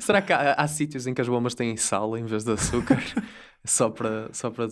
[0.00, 3.02] Será que há, há sítios em que as bombas têm sal em vez de açúcar?
[3.64, 4.68] só para só para.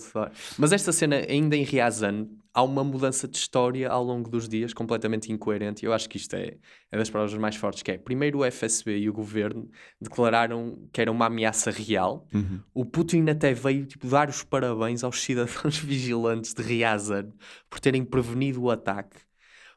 [0.59, 4.75] Mas esta cena, ainda em Ryazan, há uma mudança de história ao longo dos dias,
[4.75, 5.85] completamente incoerente.
[5.85, 6.57] E eu acho que isto é,
[6.91, 11.01] é das provas mais fortes, que é, primeiro o FSB e o governo declararam que
[11.01, 12.27] era uma ameaça real.
[12.35, 12.61] Uhum.
[12.75, 17.33] O Putin até veio tipo, dar os parabéns aos cidadãos vigilantes de Ryazan
[17.71, 19.17] por terem prevenido o ataque.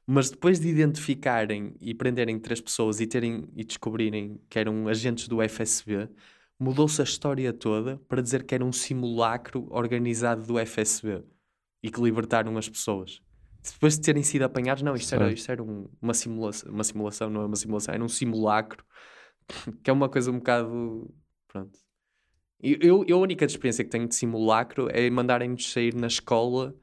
[0.07, 5.27] Mas depois de identificarem e prenderem três pessoas e, terem, e descobrirem que eram agentes
[5.27, 6.07] do FSB,
[6.59, 11.23] mudou-se a história toda para dizer que era um simulacro organizado do FSB
[11.81, 13.21] e que libertaram as pessoas.
[13.73, 17.29] Depois de terem sido apanhados, não, isto era, isto era um- uma, simulação, uma simulação,
[17.29, 18.85] não é uma simulação, era um simulacro,
[19.83, 21.11] que é uma coisa um bocado.
[21.47, 21.79] Pronto.
[22.61, 26.75] Eu, eu a única experiência que tenho de simulacro é mandarem-nos sair na escola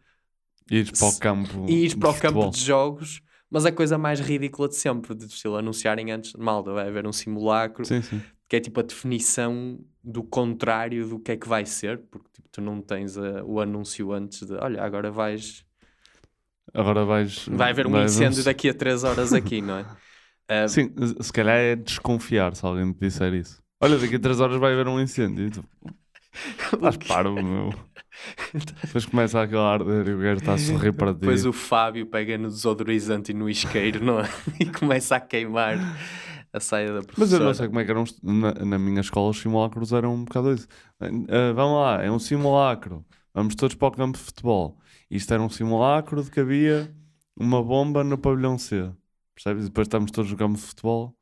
[0.73, 1.67] E ires para o campo.
[1.69, 3.21] ir para o campo de jogos,
[3.51, 7.13] mas a coisa mais ridícula de sempre, de estilo anunciarem antes, malta, vai haver um
[7.13, 8.23] simulacro, Sim, sim.
[8.49, 12.49] que é tipo a definição do contrário do que é que vai ser, porque tipo,
[12.51, 15.65] tu não tens a- o anúncio antes de, olha, agora vais,
[16.75, 17.47] Agora vais.
[17.49, 19.87] vai haver um incêndio daqui a 3 horas aqui, não é?
[20.49, 23.63] Ah, Sim, se calhar é desconfiar se alguém te disser isso.
[23.81, 25.51] Olha, daqui a 3 horas vai haver um incêndio.
[26.73, 27.92] Estás parvo, meu.
[28.85, 31.21] Depois começa aquele a arder e o gajo está a sorrir para ti.
[31.21, 34.29] Depois o Fábio pega no desodorizante e no isqueiro, não é?
[34.61, 35.79] E começa a queimar
[36.53, 37.19] a saia da professora.
[37.19, 38.05] Mas eu não sei como é que eram.
[38.23, 40.69] Na, na minha escola, os simulacros eram um bocado isso.
[41.01, 43.05] Ah, vamos lá, é um simulacro.
[43.35, 44.79] Vamos todos para o campo de futebol.
[45.11, 46.95] Isto era um simulacro de que havia
[47.37, 48.91] uma bomba no pavilhão C.
[49.35, 49.65] Percebes?
[49.65, 51.17] E depois estamos todos no campo de futebol.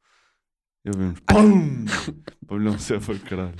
[0.84, 1.20] E ouvimos.
[1.26, 1.84] PUM!
[2.42, 3.54] o pavilhão C foi caralho.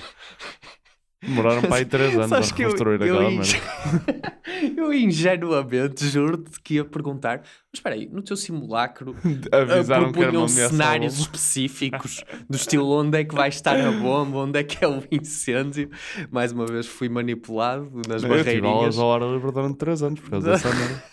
[1.22, 4.40] Demoraram para aí 3 anos a Sabes eu- reconstruir eu aquela inge- merda.
[4.76, 9.14] Eu ingenuamente juro-te que ia perguntar, mas espera aí, no teu simulacro
[9.52, 14.64] Avisaram propunham cenários específicos do estilo onde é que vai estar a bomba, onde é
[14.64, 15.90] que é o incêndio.
[16.30, 18.98] Mais uma vez fui manipulado nas Eu barreirinhas.
[18.98, 21.04] ao ar livre durante 3 anos por causa dessa merda.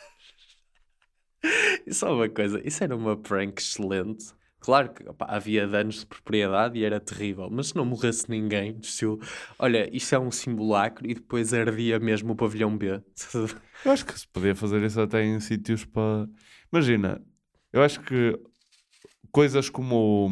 [1.85, 4.25] E só uma coisa, isso era uma prank excelente.
[4.67, 8.77] Claro que opá, havia danos de propriedade e era terrível, mas se não morresse ninguém,
[8.81, 9.17] estilo,
[9.57, 13.01] olha, isto é um simulacro e depois ardia mesmo o pavilhão B.
[13.85, 16.27] Eu acho que se podia fazer isso até em sítios para.
[16.69, 17.21] Imagina,
[17.71, 18.37] eu acho que
[19.31, 20.29] coisas como,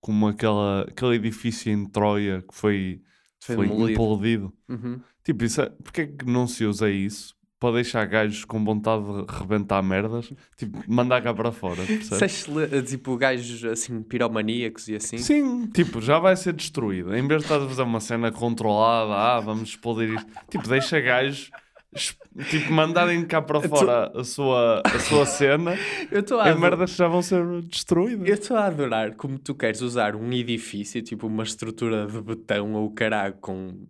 [0.00, 3.00] como aquela, aquele edifício em Troia que foi,
[3.38, 4.52] Foi foi, demolido.
[4.68, 5.00] Uhum.
[5.22, 9.04] Tipo, isso é, porque é que não se usa isso para deixar gajos com vontade
[9.04, 10.32] de rebentar merdas?
[10.56, 11.80] Tipo, mandar cá para fora.
[11.82, 12.22] Isso é percebes?
[12.48, 15.18] excelente, tipo gajos assim, piromaníacos e assim.
[15.18, 17.14] Sim, tipo, já vai ser destruído.
[17.14, 20.30] Em vez de estás a fazer uma cena controlada, ah, vamos explodir isto.
[20.50, 21.50] Tipo, deixa gajos
[22.50, 25.76] tipo, mandarem cá para fora a sua, a sua cena
[26.10, 28.26] Eu estou a ador- merdas já vão ser destruídas.
[28.26, 32.72] Eu estou a adorar como tu queres usar um edifício, tipo uma estrutura de betão
[32.72, 33.86] ou caralho com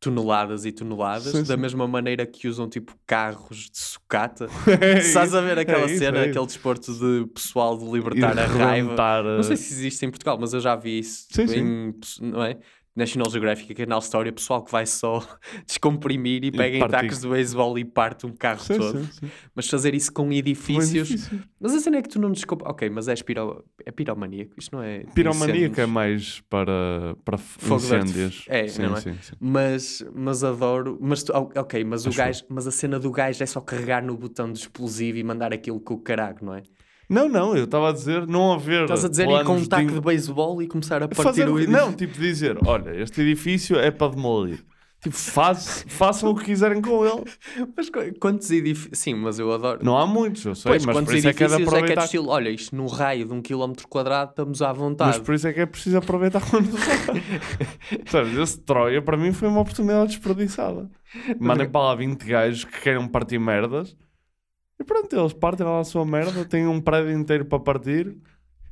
[0.00, 1.60] toneladas e toneladas, Sim, da sim.
[1.60, 4.48] mesma maneira que usam tipo carros de sucata.
[4.80, 8.34] É Estás a ver aquela é isso, cena, é aquele desporto de pessoal de libertar
[8.34, 9.22] Ir a raiva.
[9.36, 12.42] Não sei eh, se existe em Portugal, mas eu já vi isso Sim, em, não
[12.42, 12.58] é?
[12.94, 15.24] National Geographic, canal História, pessoal que vai só
[15.66, 19.04] descomprimir e pega em tacos de beisebol e parte um carro Sim, todo.
[19.04, 19.30] sim, sim.
[19.54, 21.10] Mas fazer isso com edifícios.
[21.10, 21.40] edifício.
[21.60, 22.68] Mas a cena é que tu não desculpa.
[22.68, 23.64] Ok, mas és piro...
[23.86, 24.52] é piromaníaco.
[24.58, 25.04] Isto não é.
[25.14, 28.44] Piromaníaca é mais para, para Fogo incêndios.
[28.48, 29.00] É, não é?
[29.00, 29.34] sim, sim.
[29.38, 30.98] Mas, mas adoro.
[31.00, 34.16] Mas tu- ok, mas o gajo, mas a cena do gajo é só carregar no
[34.16, 36.62] botão de explosivo e mandar aquilo com o caralho, não é?
[37.10, 38.82] Não, não, eu estava a dizer não haver.
[38.84, 41.22] Estás a dizer ir com um planos taco de- de beisebol e começar a partir
[41.24, 41.72] fazer, o edifício.
[41.86, 44.64] Não, tipo dizer, olha, este edifício é para demolir.
[45.02, 47.24] Tipo, faz, façam o que quiserem com ele.
[47.74, 48.98] Mas qu- quantos edifícios.
[48.98, 49.80] Sim, mas eu adoro.
[49.82, 51.72] Não há muitos, eu sei, Pois, mas quantos por isso é que é de edifícios
[51.72, 52.04] é que é aproveitar.
[52.04, 52.28] estilo?
[52.28, 55.16] Olha, isto num raio de um quilómetro quadrado estamos à vontade.
[55.16, 56.68] Mas por isso é que é preciso aproveitar quando
[58.06, 60.90] Sabes, esse Troia para mim foi uma oportunidade desperdiçada.
[61.40, 63.96] Mandem para lá 20 gajos que queiram partir merdas
[64.80, 68.16] e pronto, eles partem lá a sua merda, têm um prédio inteiro para partir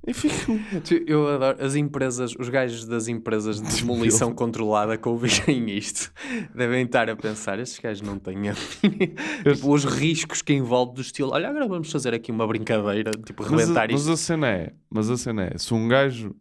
[0.07, 0.59] e ficam.
[0.83, 6.11] Tu- Eu adoro as empresas, os gajos das empresas de demolição controlada que ouvirem isto
[6.55, 11.01] devem estar a pensar: estes gajos não têm a tipo, os riscos que envolve do
[11.03, 11.31] estilo.
[11.33, 14.13] Olha, agora vamos fazer aqui uma brincadeira, tipo, Mas, a- rebentar mas isto.
[14.13, 16.35] a cena é, mas a cena é, se um gajo.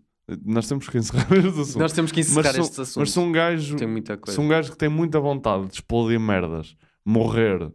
[0.45, 1.80] Nós temos que encerrar este assunto.
[1.80, 2.97] Nós temos que Mas encerrar um- estes assuntos.
[2.97, 3.76] Mas se um gajo.
[3.78, 4.36] Tem muita coisa.
[4.36, 7.72] Se um gajo que tem muita vontade de explodir merdas morrer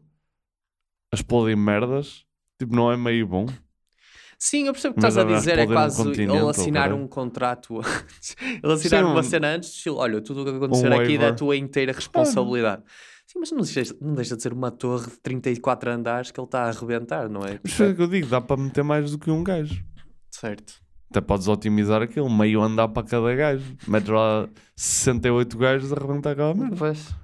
[1.12, 2.24] a explodir merdas,
[2.58, 3.46] tipo, não é meio bom.
[4.38, 8.34] Sim, eu percebo o que estás a dizer, é quase ele assinar um contrato antes.
[8.62, 11.14] Ele assinar Sim, uma um- cena antes, estilo, olha, tudo o que acontecer um aqui
[11.14, 12.82] é da tua inteira responsabilidade.
[13.26, 16.44] Sim, mas não deixa, não deixa de ser uma torre de 34 andares que ele
[16.46, 17.60] está a arrebentar, não é?
[17.62, 19.82] Mas foi o que eu digo, dá para meter mais do que um gajo.
[20.30, 20.74] Certo.
[21.08, 23.76] Até podes otimizar aquilo, meio andar para cada gajo.
[23.86, 26.74] Metes lá 68 gajos a arrebentar aquela merda.
[26.76, 27.14] Pois.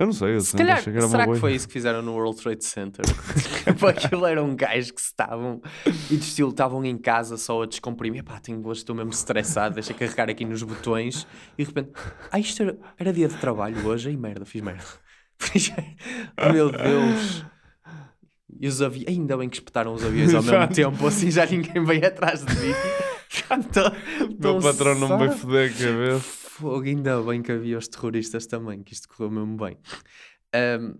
[0.00, 2.00] Eu não sei, eu Se calhar, achei que era será que foi isso que fizeram
[2.00, 3.04] no World Trade Center?
[3.64, 5.60] Tipo, aquilo eram gajos que estavam
[6.10, 8.24] e de estilo estavam em casa só a descomprimir.
[8.24, 11.26] Pá, tenho hoje, estou mesmo estressado, deixa carregar aqui nos botões
[11.58, 11.90] e de repente,
[12.32, 14.84] ah, isto era, era dia de trabalho hoje, ai merda, fiz merda.
[16.52, 17.44] Meu Deus.
[18.58, 21.84] E os aviões, ainda bem que espetaram os aviões ao mesmo tempo, assim já ninguém
[21.84, 22.72] veio atrás de mim.
[23.72, 26.39] Tô- Meu patrão não me vai foder a cabeça.
[26.60, 29.78] Fogo, ainda bem que havia os terroristas também, que isto correu mesmo bem.
[30.54, 30.94] Ahm,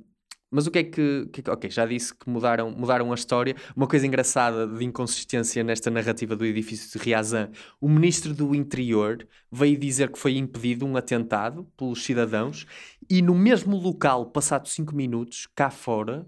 [0.50, 3.54] mas o que é que, é que- Ok, já disse que mudaram, mudaram a história.
[3.76, 7.50] Uma coisa engraçada de inconsistência nesta narrativa do edifício de Riazan:
[7.80, 12.66] o ministro do Interior veio dizer que foi impedido um atentado pelos cidadãos
[13.08, 16.26] e no mesmo local, passado 5 minutos, cá fora,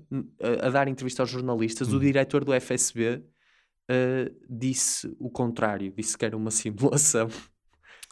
[0.62, 3.24] a, a dar entrevista aos jornalistas, o diretor do FSB
[3.88, 7.28] ah, disse o contrário, disse que era uma simulação.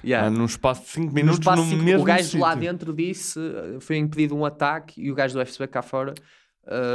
[0.05, 0.27] Yeah.
[0.27, 2.53] Ah, num espaço de 5 No minutos espaço no de cinco- mesmo o gajo lá
[2.55, 2.61] sítio.
[2.73, 3.41] dentro disse
[3.81, 6.15] foi impedido um ataque e o gajo do FSB cá fora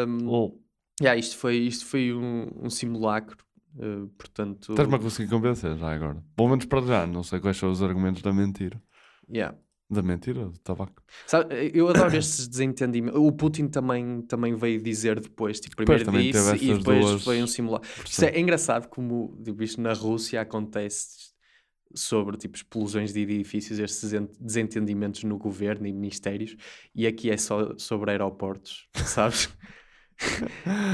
[0.07, 0.59] um, Oh,
[1.01, 3.37] yeah, isto foi, isto foi um, um simulacro
[3.77, 6.23] uh, portanto Estás-me a conseguir convencer já agora.
[6.35, 8.81] Pelo menos para já, não sei quais são os argumentos da mentira.
[9.31, 9.55] yeah.
[9.87, 11.03] Da mentira do tabaco?
[11.27, 16.31] Sabe, eu adoro estes desentendimentos o Putin também, também veio dizer depois tipo, primeiro teve
[16.31, 19.93] disse e depois duas foi um simulacro Isto é, é engraçado como tipo, isto na
[19.93, 21.34] Rússia acontece
[21.95, 26.55] sobre tipo, explosões de edifícios, estes desen- desentendimentos no governo e ministérios,
[26.93, 29.49] e aqui é só sobre aeroportos, sabes?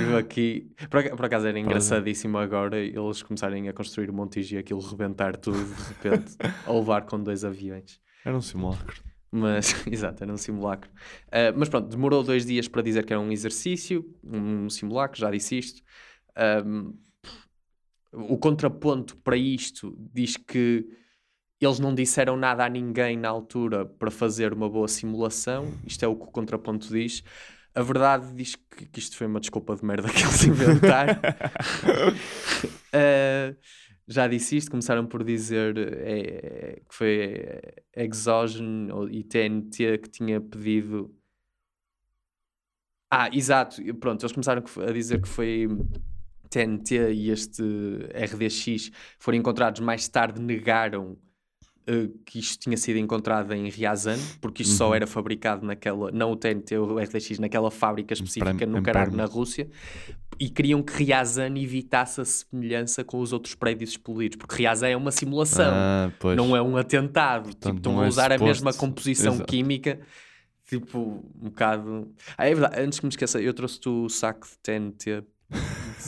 [0.01, 4.57] Eu aqui, por, por acaso era engraçadíssimo agora eles começarem a construir o Montijo e
[4.57, 6.35] aquilo rebentar tudo de repente,
[6.65, 7.99] a levar com dois aviões.
[8.25, 9.01] Era um simulacro.
[9.31, 10.89] Mas, exato, era um simulacro.
[11.31, 15.31] Ah, mas pronto, demorou dois dias para dizer que era um exercício, um simulacro, já
[15.31, 15.81] disse isto.
[16.35, 16.93] Ahm,
[18.13, 20.85] o contraponto para isto diz que
[21.59, 25.71] eles não disseram nada a ninguém na altura para fazer uma boa simulação.
[25.85, 27.23] Isto é o que o contraponto diz.
[27.73, 31.21] A verdade diz que, que isto foi uma desculpa de merda que eles inventaram.
[32.91, 33.55] Ah,
[34.07, 37.61] já disse isto, começaram por dizer eh, que foi
[37.95, 41.15] Exogen ou- e TNT que tinha pedido.
[43.09, 45.67] Ah, exato, pronto, eles começaram a dizer que foi
[46.51, 47.63] TNT e este
[48.13, 51.17] RDX foram encontrados mais tarde, negaram
[51.87, 54.95] eh, que isto tinha sido encontrado em Ryazan, porque isto só Uhum.
[54.95, 59.25] era fabricado naquela, não o TNT o RDX, naquela fábrica específica Prem- no Caralho, na
[59.25, 59.67] Rússia,
[60.39, 64.95] e queriam que Ryazan evitasse a semelhança com os outros prédios explodidos, porque Ryazan é
[64.97, 67.49] uma simulação, Ah, não é um atentado.
[67.49, 69.49] tipo, Portanto, estão não a é usar a mesma composição Exato.
[69.51, 69.99] química,
[70.67, 70.99] tipo,
[71.41, 72.11] um bocado.
[72.37, 75.23] Ah, é verdade, antes que me esqueça, eu trouxe-te o saco de TNT,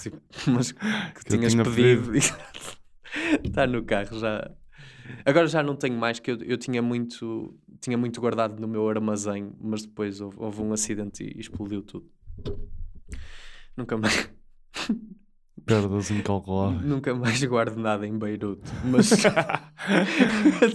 [0.02, 2.12] tipo, mas que Que tinhas tinha pedido.
[3.44, 4.52] Está no carro já.
[5.26, 8.88] Agora já não tenho mais, que eu, eu tinha, muito, tinha muito guardado no meu
[8.88, 12.10] armazém, mas depois houve, houve um acidente e explodiu tudo.
[13.76, 14.32] Nunca mais.
[15.66, 16.82] Perdas incalculáveis.
[16.84, 18.62] Nunca mais guardo nada em Beirute.
[18.84, 19.12] Mas
[20.62, 20.68] eu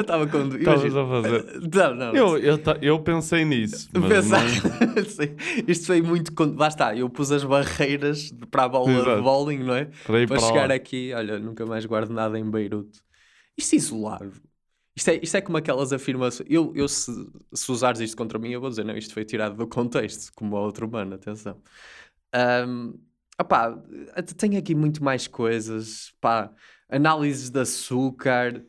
[0.00, 0.48] estava com.
[0.56, 1.60] Estavas a fazer.
[1.74, 2.14] Não, não.
[2.14, 3.88] Eu, eu, eu pensei nisso.
[3.94, 6.32] Mas Pensar- não- Isto foi muito.
[6.56, 9.22] Lá está, eu pus as barreiras de- para a bola de Exato.
[9.22, 9.86] bowling, não é?
[10.06, 10.74] Para para chegar lá.
[10.74, 13.00] aqui, olha, nunca mais guardo nada em Beirute.
[13.56, 14.32] Isto isolado.
[14.94, 16.46] Isto é, isto é como aquelas afirmações.
[16.50, 17.10] Eu, eu se,
[17.54, 20.54] se usares isto contra mim, eu vou dizer, não, isto foi tirado do contexto, como
[20.56, 21.56] a outro humano, atenção.
[22.68, 22.94] Um,
[23.40, 23.76] opá,
[24.36, 26.12] tenho aqui muito mais coisas.
[26.20, 26.50] Pá,
[26.88, 28.62] análises de açúcar.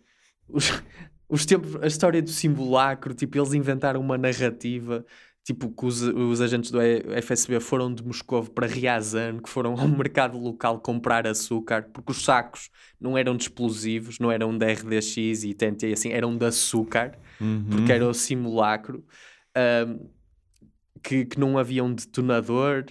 [0.48, 0.72] Os,
[1.30, 5.06] os tempos, a história do simulacro, tipo, eles inventaram uma narrativa,
[5.44, 6.80] tipo, que os, os agentes do
[7.22, 12.24] FSB foram de Moscou para Ryazan, que foram ao mercado local comprar açúcar, porque os
[12.24, 17.18] sacos não eram de explosivos, não eram de RDX e TNT, assim, eram de açúcar,
[17.42, 17.66] Uhum.
[17.70, 19.04] porque era o simulacro,
[19.54, 19.98] ahm,
[21.04, 22.86] que, que não havia um detonador,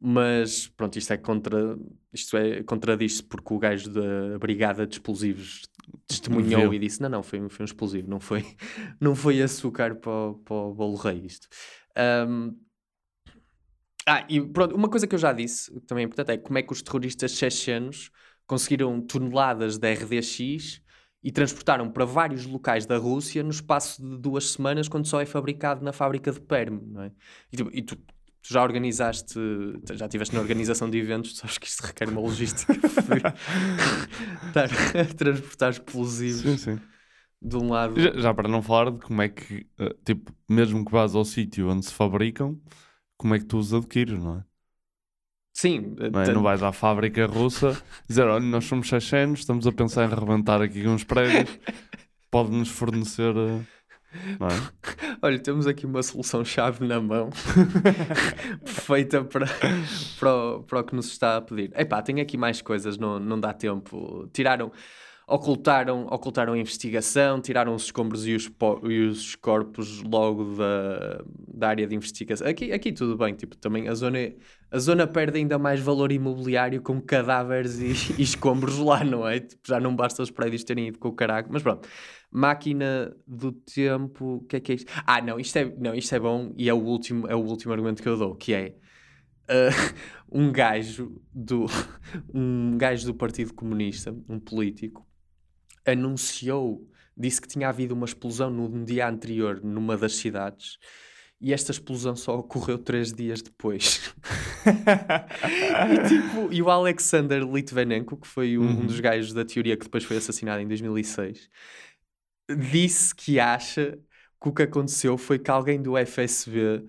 [0.00, 1.76] mas pronto, isto é contra
[2.12, 5.62] isto é contradiz-se porque o gajo da brigada de explosivos
[6.06, 6.74] testemunhou Viu.
[6.74, 8.44] e disse: Não, não, foi, um- foi um explosivo, não foi,
[9.00, 11.48] não foi açúcar para, o- para o bolo rei isto.
[11.96, 12.52] Ahm,
[14.06, 16.58] ah, e pronto, uma coisa que eu já disse, que também é importante, é como
[16.58, 18.10] é que os terroristas chechenos
[18.46, 20.80] conseguiram toneladas de RDX
[21.22, 25.26] e transportaram para vários locais da Rússia no espaço de duas semanas, quando só é
[25.26, 27.12] fabricado na fábrica de Perm, não é?
[27.52, 27.98] E, tu- e tu,
[28.48, 29.38] tu já organizaste,
[29.92, 32.72] já estiveste na organização de eventos, tu sabes que isto requer uma logística.
[34.48, 34.64] Estar
[35.00, 36.80] a transportar explosivos Sim, sim.
[37.42, 38.00] de um lado.
[38.00, 41.24] Já, já para não falar de como é que, eh, tipo, mesmo que vás ao
[41.24, 42.58] sítio onde se fabricam,
[43.16, 44.44] como é que tu os adquires, não é?
[45.52, 46.32] Sim, Não, é?
[46.32, 47.76] não vais à fábrica russa
[48.08, 51.58] dizer, olha, nós somos chechenos, estamos a pensar em arrebentar aqui uns prédios,
[52.30, 53.34] pode-nos fornecer...
[53.36, 53.66] eh, Não
[54.12, 55.18] é?
[55.22, 57.30] Olha, temos aqui uma solução-chave na mão,
[58.64, 59.46] perfeita para,
[60.18, 61.72] para, o, para o que nos está a pedir.
[61.78, 64.28] Epá, tem aqui mais coisas, não, não dá tempo.
[64.32, 64.72] Tiraram,
[65.26, 68.50] ocultaram, ocultaram a investigação, tiraram os escombros e os,
[68.88, 72.46] e os corpos logo da, da área de investigação.
[72.46, 74.18] Aqui, aqui tudo bem, tipo, também a zona,
[74.70, 79.40] a zona perde ainda mais valor imobiliário com cadáveres e, e escombros lá, não é?
[79.40, 81.86] Tipo, já não basta os prédios terem ido com o caraco, mas pronto.
[82.30, 84.92] Máquina do tempo, o que é que é isto?
[85.06, 87.72] Ah, não, isto é, não, isto é bom e é o último, é o último
[87.72, 88.74] argumento que eu dou, que é
[89.48, 89.68] ah,
[90.30, 91.66] um gajo do
[92.34, 95.06] um gajo do Partido Comunista, um político,
[95.86, 100.78] anunciou, disse que tinha havido uma explosão no dia anterior numa das cidades
[101.40, 104.12] e esta explosão só ocorreu três dias depois.
[104.66, 108.86] e, tipo, e o Alexander Litvinenko, que foi um, um Uhum.
[108.86, 111.48] dos gajos da teoria que depois foi assassinado em 2006,
[112.56, 113.98] disse que acha
[114.40, 116.84] que o que aconteceu foi que alguém do FSB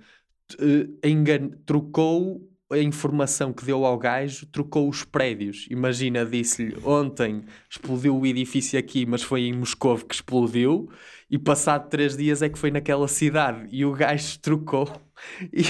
[0.60, 5.66] eh, engan- trocou a informação que deu ao gajo, trocou os prédios.
[5.72, 10.88] Imagina, disse-lhe ontem explodiu o edifício aqui, mas foi em Moscou que explodiu,
[11.30, 13.68] e passado três dias é que foi naquela cidade.
[13.76, 14.88] E o gajo trocou
[15.52, 15.64] e,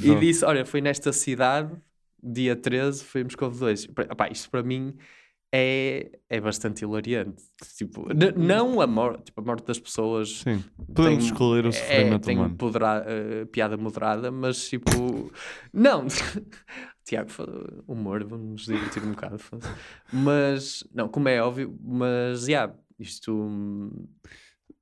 [0.00, 1.74] e disse: Olha, foi nesta cidade,
[2.22, 3.84] dia 13, foi em Moscou 2.
[3.84, 4.94] Epá, isto para mim
[5.52, 7.42] é, é bastante hilariante.
[7.76, 10.38] Tipo, n- não a morte, tipo, a morte das pessoas.
[10.40, 12.56] Sim, podemos tem- escolher o é, sofrimento tem humano.
[12.56, 15.30] podera- eh, piada moderada, mas tipo,
[15.72, 16.06] não.
[17.04, 17.28] Tiago,
[17.86, 19.36] humor, vamos divertir um bocado.
[20.12, 23.90] Mas, não, como é óbvio, mas, já, isto.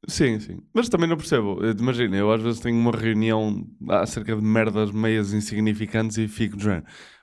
[0.07, 0.59] Sim, sim.
[0.73, 1.59] Mas também não percebo.
[1.79, 6.57] Imagina, eu às vezes tenho uma reunião acerca de merdas meias insignificantes e fico.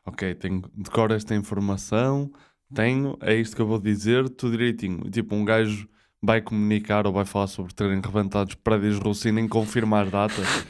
[0.05, 2.31] Ok, tenho, decoro esta informação,
[2.73, 5.09] tenho, é isto que eu vou dizer, tudo direitinho.
[5.09, 5.87] Tipo, um gajo
[6.21, 10.11] vai comunicar ou vai falar sobre terem rebentado os prédios russos e nem confirmar as
[10.11, 10.47] datas.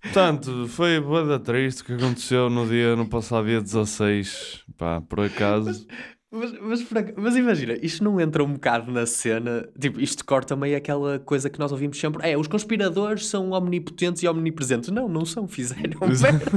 [0.00, 4.64] Portanto, foi boa triste que aconteceu no dia, no passado dia 16.
[4.76, 5.86] Pá, por acaso.
[6.30, 10.76] Mas, mas, mas imagina, isto não entra um bocado na cena, tipo, isto corta meio
[10.76, 14.90] aquela coisa que nós ouvimos sempre, é, os conspiradores são omnipotentes e omnipresentes.
[14.90, 16.44] Não, não são, fizeram Exato.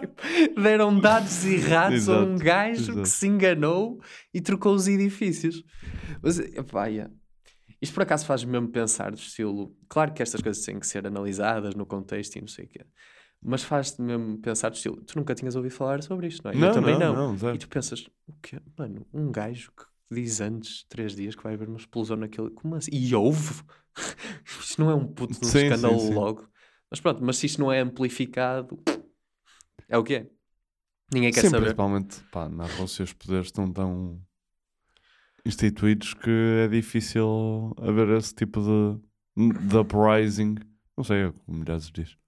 [0.00, 3.02] Tipo, deram dados errados a um gajo exato.
[3.02, 3.98] que se enganou
[4.34, 5.64] e trocou os edifícios.
[6.22, 7.10] Mas, yeah.
[7.80, 11.06] isto por acaso faz mesmo pensar do estilo, claro que estas coisas têm que ser
[11.06, 12.84] analisadas no contexto e não sei o quê.
[13.42, 16.56] Mas faz-te mesmo pensar do estilo, tu nunca tinhas ouvido falar sobre isto, não é?
[16.56, 17.54] Não, Eu também não, não.
[17.54, 18.60] e tu pensas, o quê?
[18.76, 19.84] Mano, um gajo que
[20.14, 22.50] diz antes, três dias, que vai haver uma explosão naquele.
[22.50, 22.90] Como assim?
[22.92, 23.62] E houve?
[24.44, 26.14] isto não é um puto de um Sim, sim, escândalo sim.
[26.14, 26.48] logo.
[26.90, 28.78] Mas pronto, mas se isto não é amplificado,
[29.88, 30.26] é o que é.
[31.12, 31.62] Ninguém quer Sim, saber.
[31.62, 34.20] principalmente pá, na Rússia os poderes estão tão
[35.44, 36.30] instituídos que
[36.64, 40.56] é difícil haver esse tipo de, de uprising.
[40.96, 42.19] Não sei, é o que o Milhares diz.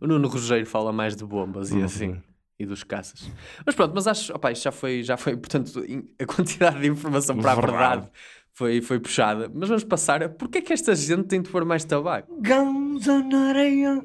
[0.00, 2.20] O Nuno Rogério fala mais de bombas e assim.
[2.58, 3.30] E dos caças.
[3.64, 5.80] Mas pronto, mas acho, opá, isto já foi, já foi, portanto,
[6.18, 8.10] a quantidade de informação para a Verdade.
[8.52, 9.48] foi, foi puxada.
[9.54, 12.40] Mas vamos passar a porque é que esta gente tem de pôr mais tabaco?
[12.40, 14.04] Ganza na areia,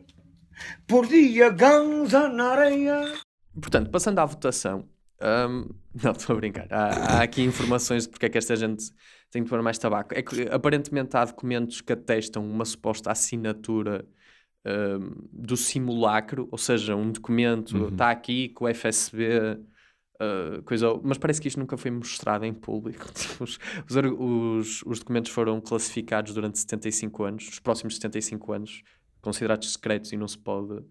[0.85, 3.13] por dia ganza na areia.
[3.59, 4.87] Portanto, passando à votação,
[5.49, 5.69] hum,
[6.03, 6.67] não, estou a brincar.
[6.69, 8.91] Há, há aqui informações de porque é que esta gente
[9.31, 10.13] tem de pôr mais tabaco.
[10.13, 14.05] É que aparentemente há documentos que atestam uma suposta assinatura
[15.31, 17.87] do simulacro, ou seja, um documento Uhum.
[17.89, 19.57] está aqui que o FSB
[20.21, 23.05] uh, coisa, mas parece que isto nunca foi mostrado em público.
[23.13, 23.59] Tipo, os,
[23.89, 28.83] os, os- os documentos foram classificados durante 75 anos, os próximos 75 anos,
[29.21, 30.81] considerados secretos e não se pode,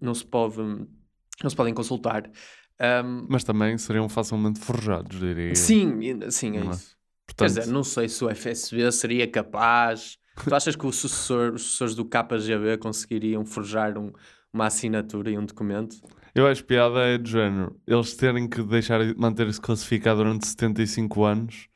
[0.00, 2.30] não se pode, não se podem consultar.
[2.80, 5.54] Um, Mas também seriam facilmente forjados, diria.
[5.54, 6.74] Sim, sim, é Não é?
[6.74, 6.90] isso.
[7.26, 10.18] Quer Portanto- dizer, não sei se o FSB seria capaz.
[10.42, 14.12] Tu achas que sucessor, os sucessores do KGB conseguiriam forjar um-
[14.52, 15.96] uma assinatura e um documento?
[16.34, 17.76] Eu acho piada é de género.
[17.86, 21.68] Eles terem que deixar manter isso classificado durante 75 anos,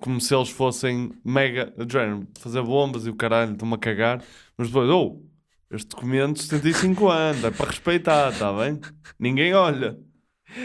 [0.00, 4.22] como se eles fossem mega, de género, fazer bombas e o caralho, estão-me a cagar,
[4.56, 5.20] mas depois, oh,
[5.70, 8.80] este documento 75 anos, é para respeitar, está bem?
[9.18, 9.98] Ninguém olha.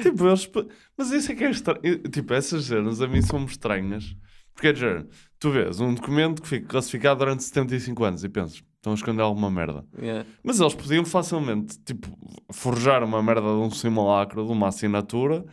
[0.03, 0.49] Tipo, eles.
[0.95, 1.99] Mas isso é que é estranho.
[2.09, 4.15] Tipo, essas cenas a mim são estranhas.
[4.53, 5.07] Porque é de género,
[5.39, 9.21] tu vês um documento que fica classificado durante 75 anos e pensas, estão a esconder
[9.21, 9.85] alguma merda.
[9.97, 10.25] Yeah.
[10.43, 12.07] Mas eles podiam facilmente, tipo,
[12.51, 15.45] forjar uma merda de um simulacro, de uma assinatura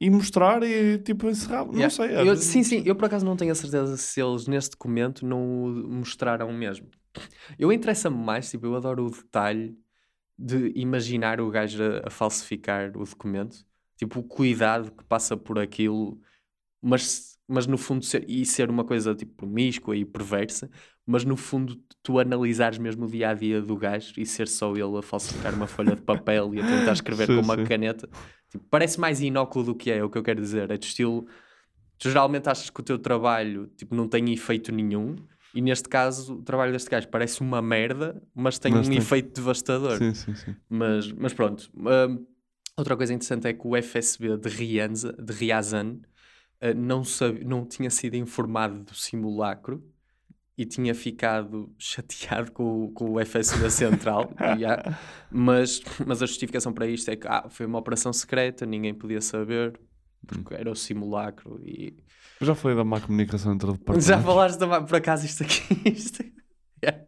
[0.00, 1.64] e mostrar e, tipo, encerrar.
[1.66, 1.90] Não Yeah.
[1.90, 2.10] sei.
[2.16, 5.26] Eu- é- sim, sim, eu por acaso não tenho a certeza se eles neste documento
[5.26, 6.88] não o mostraram mesmo.
[7.58, 9.76] Eu interessa-me mais, tipo, eu adoro o detalhe
[10.38, 13.64] de imaginar o gajo a, a falsificar o documento,
[13.96, 16.18] tipo, o cuidado que passa por aquilo,
[16.82, 20.70] mas, mas no fundo ser, e ser uma coisa tipo promíscua e perversa,
[21.06, 24.72] mas no fundo tu analisares mesmo o dia a dia do gajo e ser só
[24.72, 27.64] ele a falsificar uma folha de papel e a tentar escrever Sim, com uma sim.
[27.64, 28.08] caneta,
[28.50, 30.70] tipo, parece mais inócuo do que é, é o que eu quero dizer.
[30.70, 31.26] É do estilo,
[31.98, 35.16] tu geralmente achas que o teu trabalho tipo, não tem efeito nenhum.
[35.54, 38.98] E neste caso, o trabalho deste gajo parece uma merda, mas tem Mas um tem-
[38.98, 39.98] efeito devastador.
[39.98, 40.56] Sim, sim, sim.
[40.68, 41.70] Mas, mas pronto.
[41.76, 42.26] Hum,
[42.76, 46.00] outra coisa interessante é que o FSB de, Rianza, de Riazan
[46.64, 49.84] uh, não, sabe, não tinha sido informado do simulacro
[50.56, 54.32] e tinha ficado chateado com, o- com o FSB Central.
[54.58, 54.98] E há-
[55.30, 59.20] mas, mas a justificação para isto é que ah, foi uma operação secreta, ninguém podia
[59.20, 59.78] saber,
[60.26, 61.60] porque era o simulacro.
[61.64, 61.96] E
[62.40, 64.06] Eu já falei da má comunicação entre departamentos.
[64.06, 65.62] já falaste também, por acaso, isto aqui.
[65.90, 66.24] Isto,
[66.82, 67.04] Yeah.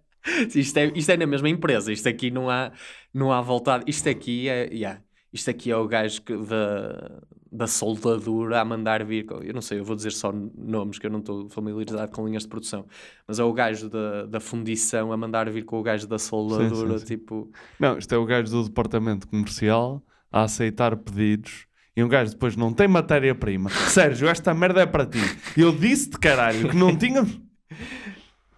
[0.55, 1.93] Isto é, isto é na mesma empresa.
[1.93, 2.73] Isto aqui não há,
[3.15, 3.85] não há voltado.
[3.87, 4.73] Isto aqui é.
[4.73, 5.01] yeah.
[5.33, 7.23] Isto aqui é o gajo que da,
[7.57, 9.27] da soldadura a mandar vir.
[9.43, 12.43] Eu não sei, eu vou dizer só nomes que eu não estou familiarizado com linhas
[12.43, 12.85] de produção.
[13.27, 16.99] Mas é o gajo da, da fundição a mandar vir com o gajo da soldadura.
[16.99, 17.17] sim, sim.
[17.17, 17.51] Tipo.
[17.81, 22.57] Não, isto é o gajo do departamento comercial a aceitar pedidos e um gajo depois
[22.57, 23.71] não tem matéria-prima.
[23.89, 25.21] Sérgio, esta merda é para ti.
[25.57, 27.23] Eu disse-te, caralho, que não tinha.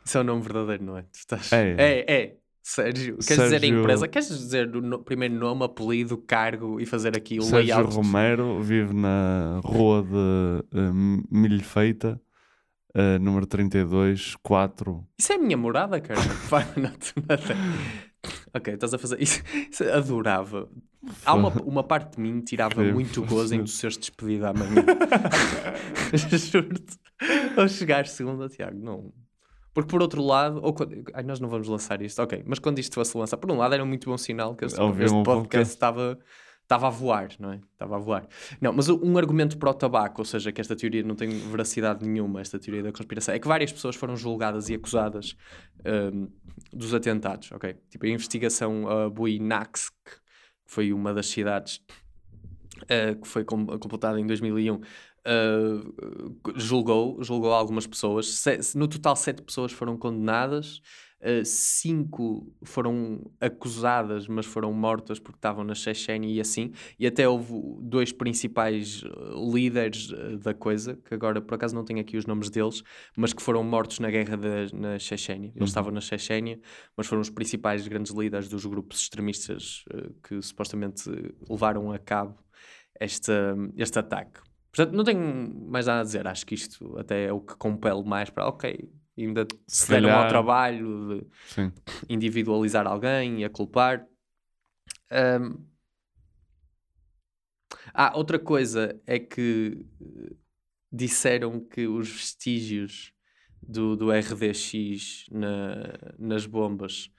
[0.05, 1.05] Isso é o nome verdadeiro, não é?
[1.15, 1.53] Estás...
[1.53, 1.75] É.
[1.79, 2.37] é, é.
[2.69, 3.15] Sérgio.
[3.17, 4.07] Queres dizer a Sérgio- empresa?
[4.09, 7.95] Queres dizer o no- primeiro nome, apelido, cargo e fazer aqui o Sérgio layout?
[7.97, 12.21] Romero vive na rua de uh, Milho Feita,
[12.95, 15.03] uh, número 32, 4.
[15.19, 16.21] Isso é a minha morada, cara.
[18.53, 19.43] Ok, estás a fazer isso.
[19.71, 20.69] isso adorava.
[21.25, 24.47] Há uma, uma parte de mim que tirava Queria muito gozo em tu seres despedido
[24.47, 24.85] amanhã.
[26.51, 26.99] Juro-te.
[27.57, 29.13] Ao chegar segunda, Tiago, não.
[29.75, 32.79] Porque por outro lado, ou quando, ai, nós não vamos lançar isto, ok, mas quando
[32.79, 35.23] isto fosse lançar, por um lado era um muito bom sinal que este, este um
[35.23, 36.19] podcast estava
[36.63, 37.61] estava a voar, não é?
[37.73, 38.29] Estava a voar.
[38.61, 42.07] Não, mas um argumento para o tabaco, ou seja, que esta teoria não tem veracidade
[42.07, 45.35] nenhuma, esta teoria da conspiração, é que várias pessoas foram julgadas e acusadas
[46.13, 46.29] hum,
[46.71, 47.75] dos atentados, ok?
[47.89, 50.13] Tipo, a investigação a Buinax, que
[50.67, 51.83] foi uma das cidades
[52.87, 54.79] eh, que foi com- completada em 2001,
[55.25, 58.27] eh, julgou, julgou algumas pessoas.
[58.35, 60.81] Se- no total, sete pessoas foram condenadas,
[61.21, 66.73] eh, cinco foram acusadas, mas foram mortas porque estavam na Chechênia e assim.
[66.99, 67.53] E até houve
[67.83, 69.09] dois principais eh,
[69.53, 72.83] líderes eh, da coisa, que agora por acaso não tenho aqui os nomes deles,
[73.17, 75.49] mas que foram mortos na guerra da, na Chechênia.
[75.49, 75.65] Eles Uhum.
[75.67, 76.61] estavam na Chechênia,
[76.97, 81.11] mas foram os principais grandes líderes dos grupos extremistas eh, que supostamente
[81.51, 82.37] levaram a cabo
[83.01, 83.33] este,
[83.77, 84.41] este ataque.
[84.73, 86.27] Portanto, não tenho mais nada a dizer.
[86.27, 90.13] Acho que isto até é o que compele mais para, ok, ainda se, Se deram
[90.13, 91.73] ao trabalho de Sim.
[92.09, 94.07] individualizar alguém e a culpar.
[95.11, 95.57] Ahm.
[97.93, 99.85] Ah, outra coisa é que
[100.91, 103.13] disseram que os vestígios
[103.63, 107.11] do, do RDX na- nas bombas,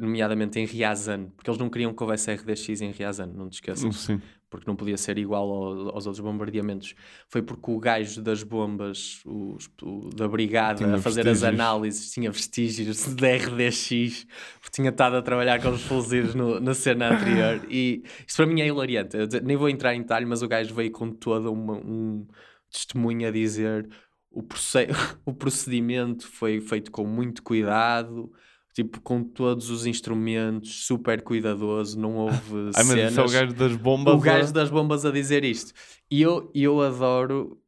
[0.00, 3.94] nomeadamente em Riazan, porque eles não queriam que houvesse RDX em Riazan, não te esqueças
[3.96, 4.20] Sim.
[4.52, 6.94] Porque não podia ser igual ao- aos outros bombardeamentos.
[7.28, 11.60] Foi porque o gajo das bombas, os- o- da brigada, Tinha a fazer as vestígios.
[11.60, 14.26] análises, tinha vestígios de RDX,
[14.60, 17.66] porque tinha estado a trabalhar com os explosivos no, na cena anterior.
[17.68, 19.16] E isso para mim é hilariante.
[19.16, 22.26] Eu nem vou entrar em detalhe, mas o gajo veio com toda uma, um
[22.70, 23.88] testemunho a dizer
[24.30, 24.42] o,
[25.26, 28.30] o procedimento foi feito com muito cuidado.
[28.74, 33.18] Tipo, com todos os instrumentos, super cuidadoso, não houve Ai, mas cenas.
[33.18, 35.72] é o gajo das bombas O gajo a- das bombas a dizer isto.
[36.10, 37.60] E eu, eu adoro,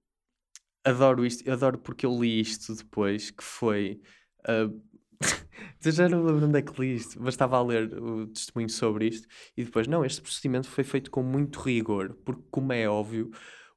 [0.85, 4.01] adoro isto, eu adoro porque eu li isto depois, que foi...
[4.47, 4.71] ah,
[5.85, 8.69] eu já não lembro onde é que li isto, mas estava a ler o testemunho
[8.71, 9.27] sobre isto
[9.57, 13.31] e depois, não, este procedimento foi feito com muito rigor, porque como é óbvio,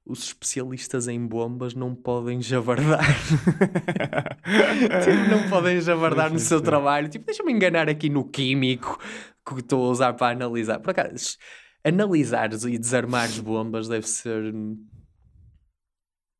[0.07, 3.05] os especialistas em bombas não podem javardar.
[5.03, 7.09] tipo, não podem javardar no seu trabalho.
[7.09, 8.97] Tipo, deixa-me enganar aqui no químico
[9.45, 10.79] que estou a usar para analisar.
[10.79, 11.37] Por acaso,
[11.83, 14.53] analisares e desarmares bombas deve ser.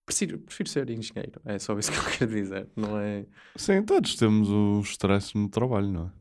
[0.06, 3.26] Prefiro, prefiro ser engenheiro, é só isso que eu quero dizer, não é?
[3.58, 6.12] Sim, todos temos o stress no trabalho, não é?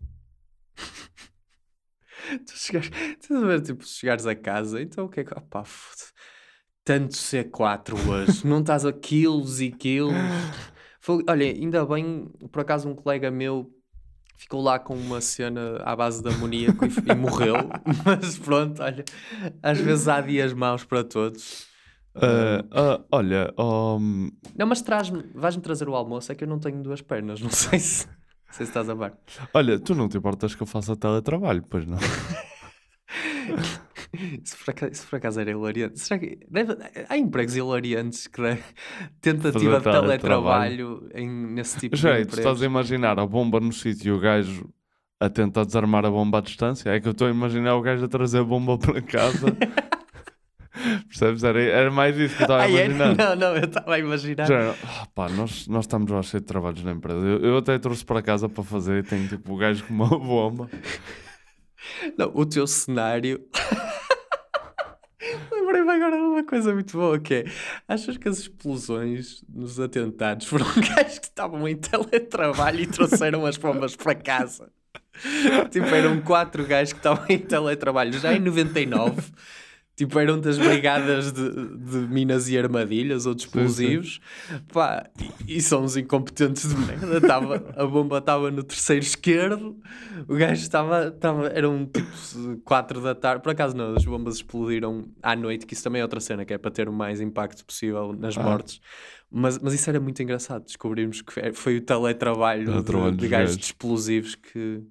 [2.44, 2.90] Tu chegares,
[3.30, 5.32] ver, tipo, chegares a casa, então o que é que.
[5.32, 6.07] Opá, foda
[6.87, 10.14] tanto C4 hoje, não estás a quilos e quilos.
[11.01, 13.68] Foi- olha, ainda bem, por acaso, um colega meu
[14.39, 17.57] ficou lá com uma cena à base de amoníaco e, e morreu,
[18.07, 19.05] mas pronto, olha,
[19.61, 21.66] às vezes há dias maus para todos.
[22.14, 26.61] Ah, ah, olha, um, Não, mas traz-me, vais-me trazer o almoço, é que eu não
[26.61, 28.14] tenho duas pernas, não sei se, não
[28.53, 29.12] sei se estás a ver.
[29.53, 31.99] olha, tu não te importas que eu faça teletrabalho, pois não?
[34.43, 36.01] Isso por, acaso, isso por acaso era hilariante.
[36.01, 36.77] Será que deve-
[37.09, 38.62] há empregos hilariantes que deve,
[39.21, 43.73] tentativa de teletrabalho em, nesse tipo Já, de tu estás a imaginar a bomba no
[43.73, 44.69] sítio e o gajo
[45.19, 46.91] a tentar desarmar a bomba à distância?
[46.91, 49.57] É que eu estou a imaginar o gajo a trazer a bomba para casa.
[51.09, 51.43] Percebes?
[51.43, 53.17] Era, era mais isso que eu estava a imaginar.
[53.17, 54.47] Não, não, eu estava a imaginar.
[54.47, 57.19] Já, ah, pá, nós, nós estamos lá cheio de trabalhos na empresa.
[57.19, 60.09] Eu, eu até trouxe para casa para fazer e tenho tipo o gajo com uma
[60.19, 60.69] bomba.
[62.16, 63.45] Não, o teu cenário.
[65.51, 67.45] Lembrei-me agora de uma coisa muito boa que é:
[67.89, 73.57] achas que as explosões nos atentados foram gajos que estavam em teletrabalho e trouxeram as
[73.57, 74.70] bombas para casa?
[75.70, 79.22] tipo, eram quatro gajos que estavam em teletrabalho já em 99.
[79.97, 84.20] Tipo, eram das brigadas de, de minas e armadilhas ou de explosivos.
[84.70, 85.09] Pá,
[85.49, 87.18] e, e são uns incompetentes de merda.
[87.26, 89.74] Tava, a bomba estava no terceiro esquerdo,
[90.28, 91.07] o gajo estava.
[91.09, 93.42] estava eram tipo 4 da tarde.
[93.42, 96.53] Por acaso, não, as bombas explodiram à noite, que isso também é outra cena, que
[96.53, 98.42] é para ter o mais impacto possível nas Ah.
[98.42, 98.80] mortes.
[99.30, 100.64] Mas, mas isso era muito engraçado.
[100.64, 103.57] Descobrimos que foi- foi o teletrabalho, de, de gajos.
[103.57, 104.82] de explosivos que,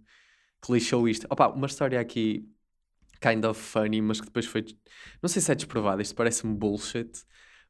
[0.66, 1.28] que lixou isto.
[1.30, 2.44] Opa, uma história aqui
[3.26, 4.66] kind of funny, mas que depois foi.
[5.22, 7.12] Não sei se é desprovado, isto parece-me bullshit,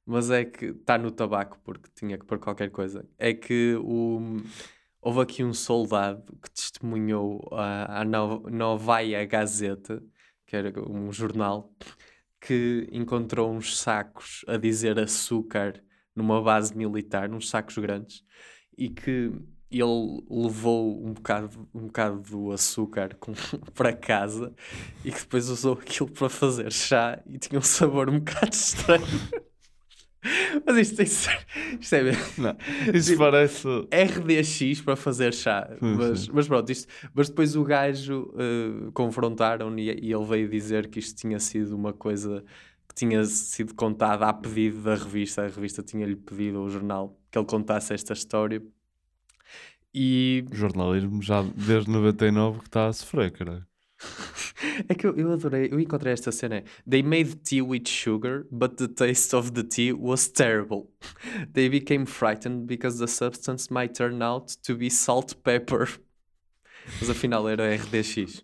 [0.06, 3.08] mas é que está no tabaco porque tinha que pôr qualquer coisa.
[3.18, 4.38] É que o,
[5.02, 10.04] houve aqui um soldado que testemunhou a, a No- Novaya Gazeta,
[10.46, 11.74] que era um jornal,
[12.40, 15.82] que encontrou uns sacos a dizer açúcar
[16.16, 18.24] numa base militar, uns sacos grandes,
[18.78, 19.32] e que
[19.80, 23.34] ele levou um bocado, um bocado do açúcar com-
[23.76, 24.54] para casa
[25.04, 29.06] e que depois usou aquilo para fazer chá e tinha um sabor um bocado estranho.
[30.66, 31.30] Mas isto, isto,
[31.80, 32.24] isto é mesmo.
[32.40, 32.58] Não,
[32.96, 33.68] isso Tipo, parece.
[33.92, 35.70] RDX para fazer chá.
[35.80, 36.30] Sim, mas, sim.
[36.34, 40.98] mas pronto, isto, mas depois o gajo eh, confrontaram-no e, e ele veio dizer que
[40.98, 42.44] isto tinha sido uma coisa
[42.90, 45.44] que tinha sido contada a pedido da revista.
[45.44, 48.64] A revista tinha-lhe pedido ao jornal que ele contasse esta história.
[49.98, 53.66] E O jornalismo já desde 99 que está a sofrer, caralho.
[54.90, 56.66] é que eu, eu adorei, eu encontrei esta cena.
[56.90, 60.90] They made tea with sugar, but the taste of the tea was terrible.
[61.54, 65.88] They became frightened because the substance might turn out to be salt pepper.
[67.00, 68.44] Mas afinal era RDX.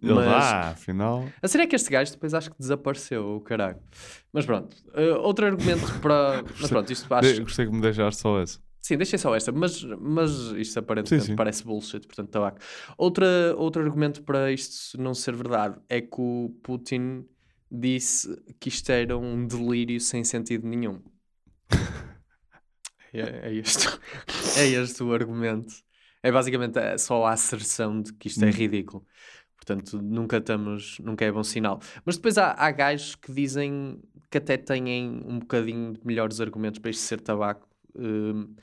[0.00, 1.28] Ele, Mas ah, afinal.
[1.42, 3.78] a cena é que este gajo depois acho que desapareceu, o caralho.
[4.32, 6.44] Mas pronto, eh, outro argumento para.
[6.60, 7.42] Mas pronto, isto acho.
[7.42, 8.60] Gostei que me deixaste só essa.
[8.82, 11.36] Sim, deixei só esta, mas, mas isto aparentemente Sim, sim.
[11.36, 12.58] parece bullshit, portanto, tabaco.
[12.98, 17.24] Outra, outro argumento para isto não ser verdade é que o Putin
[17.70, 21.00] disse que isto era um delírio sem sentido nenhum.
[23.14, 23.86] é, é este,
[24.58, 25.72] é este o argumento.
[26.20, 28.52] É basicamente é só a asserção de que isto é Hum.
[28.52, 29.06] ridículo.
[29.56, 31.78] Portanto, nunca estamos, nunca é bom sinal.
[32.04, 36.80] Mas depois há, há gajos que dizem que até têm um bocadinho de melhores argumentos
[36.80, 37.68] para isto ser tabaco.
[37.96, 38.54] Hum,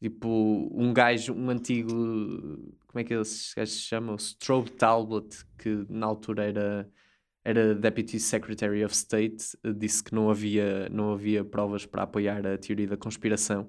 [0.00, 1.90] tipo, um gajo, um antigo,
[2.86, 4.12] como é que esse gajo se chama?
[4.14, 6.88] O Strobe Talbot, que na altura era,
[7.44, 12.58] era Deputy Secretary of State, disse que não havia, não havia provas para apoiar a
[12.58, 13.68] teoria da conspiração.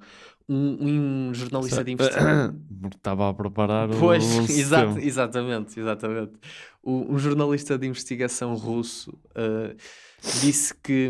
[0.50, 2.60] Um, um jornalista de investigação.
[2.94, 3.98] Estava a preparar o.
[4.00, 6.34] Pois, exato, exatamente, exatamente.
[6.82, 9.74] O- um jornalista de investigação russo eh,
[10.42, 11.10] disse que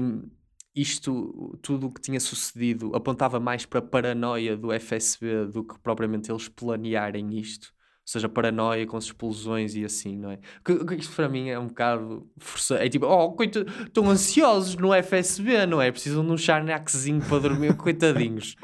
[0.76, 5.78] isto, tudo o que tinha sucedido, apontava mais para a paranoia do FSB do que
[5.80, 7.72] propriamente eles planearem isto.
[8.06, 10.40] seja, paranoia com as explosões e assim, não é?
[10.66, 12.82] Que, que isto para mim é um bocado forçado.
[12.84, 15.90] É tipo, oh, coita- estão ansiosos no FSB, não é?
[15.92, 18.56] Precisam de um charnaquezinho para dormir, coitadinhos.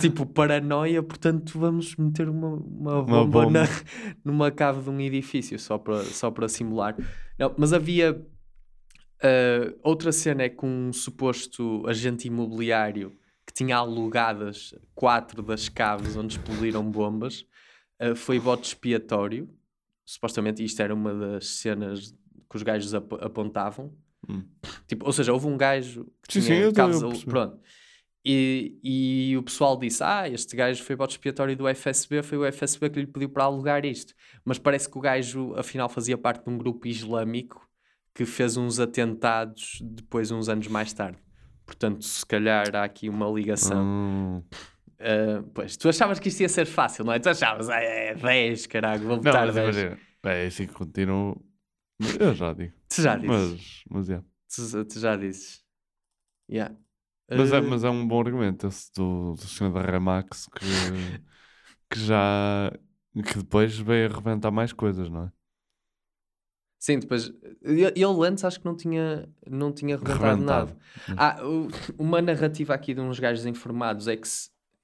[0.00, 3.50] tipo, paranoia, portanto, vamos meter uma, uma bomba, bomba.
[3.50, 3.68] na-
[4.24, 6.94] numa cave de um edifício só para, só para simular.
[7.38, 8.24] Não, mas havia.
[9.22, 13.16] Ah, outra cena é que um suposto agente imobiliário
[13.46, 17.44] que tinha alugadas quatro das caves onde explodiram bombas
[17.98, 19.48] ah, foi bote expiatório.
[20.04, 22.14] Supostamente isto era uma das cenas
[22.48, 23.92] que os gajos ap- apontavam.
[24.28, 24.44] Hum.
[24.86, 27.12] Tipo, ou seja, houve um gajo que Sim, tinha sim, caves al-.
[27.24, 27.60] Pronto.
[28.24, 32.52] E, e o pessoal disse: Ah, este gajo foi bote expiatório do FSB, foi o
[32.52, 34.14] FSB que lhe pediu para alugar isto.
[34.44, 37.69] Mas parece que o gajo, afinal, fazia parte de um grupo islâmico
[38.14, 41.18] que fez uns atentados depois, uns anos mais tarde.
[41.66, 43.82] Portanto, se calhar há aqui uma ligação.
[43.84, 44.42] Hum.
[44.98, 47.18] Ah, pois, tu achavas que isto ia ser fácil, não é?
[47.18, 49.76] Tu achavas, ah, é 10, caralho, vou Não, botar mas 10.
[49.76, 51.42] imagina, é assim que continuo.
[52.18, 52.74] Eu já digo.
[52.88, 53.28] Tu já dizes.
[53.28, 54.22] Mas, mas é.
[54.54, 55.60] Tu, tu já dizes.
[56.50, 56.74] Yeah.
[57.30, 60.64] Mas, é, Ah, mas é um bom argumento esse do, do senhor da Remax que,
[61.90, 62.72] que já.
[63.14, 65.32] que depois veio arrebentar mais coisas, não é?
[66.80, 67.30] Sim, depois.
[67.62, 70.78] Ele antes acho que não tinha, não tinha rebentado nada.
[71.14, 71.68] Ah, o-
[71.98, 74.26] uma narrativa aqui de uns gajos informados é que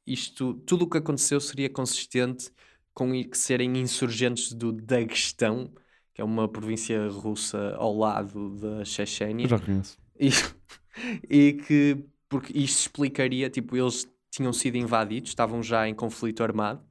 [0.07, 2.51] isto, tudo o que aconteceu seria consistente
[2.93, 5.73] com que serem insurgentes do Daguestão,
[6.15, 9.49] que é uma província russa ao lado da Chechênia.
[9.49, 9.99] Já conheço.
[10.21, 10.29] E,
[11.31, 16.85] e que, porque isto explicaria, tipo, eles tinham sido invadidos, estavam já em conflito armado,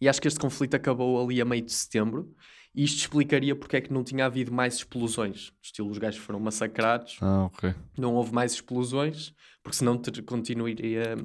[0.00, 2.34] e acho que este conflito acabou ali a meio de setembro,
[2.78, 5.52] e isto explicaria porque é que não tinha havido mais explosões.
[5.60, 7.74] Estilo, os gajos foram massacrados, Ah, ok.
[7.98, 11.16] não houve mais explosões, porque senão continuaria,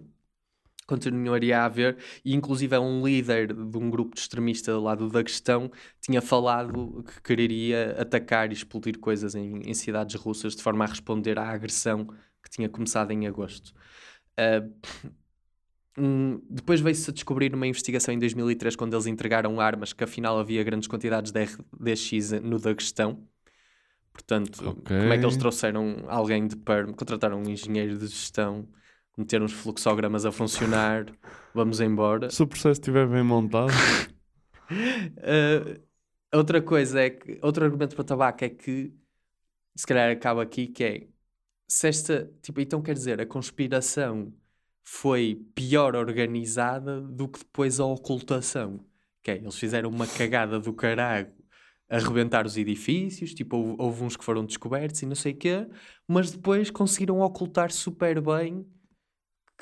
[0.87, 1.99] continuaria a haver.
[2.25, 5.69] E inclusive é um líder de um grupo de extremista lá do Daguestão
[6.01, 10.87] tinha falado que quereria atacar e explodir coisas em, em cidades russas de forma a
[10.87, 12.07] responder à agressão
[12.41, 13.75] que tinha começado em agosto.
[14.35, 14.67] Ah,
[15.97, 20.39] hum, depois veio-se a descobrir numa investigação em 2003 quando eles entregaram armas que afinal
[20.39, 23.27] havia grandes quantidades de RDX no Daguestão.
[24.11, 28.67] Portanto, como é que eles trouxeram alguém de perm, contrataram um engenheiro de gestão,
[29.17, 31.05] meteram os fluxogramas a funcionar,
[31.53, 32.29] vamos embora.
[32.29, 33.73] Se o processo estiver bem montado.
[34.69, 35.81] Uh,
[36.37, 38.93] outra coisa é que, outro argumento para tabaco é que,
[39.75, 41.07] se calhar acaba aqui, que é,
[41.67, 44.31] se esta, tipo, então quer dizer, a conspiração
[44.83, 48.85] foi pior organizada do que depois a ocultação.
[49.23, 51.31] Que é, eles fizeram uma cagada do caralho
[51.89, 55.37] a arrebentar os edifícios, tipo, houve, houve uns que foram descobertos e não sei o
[55.37, 55.67] quê,
[56.07, 58.65] mas depois conseguiram ocultar super bem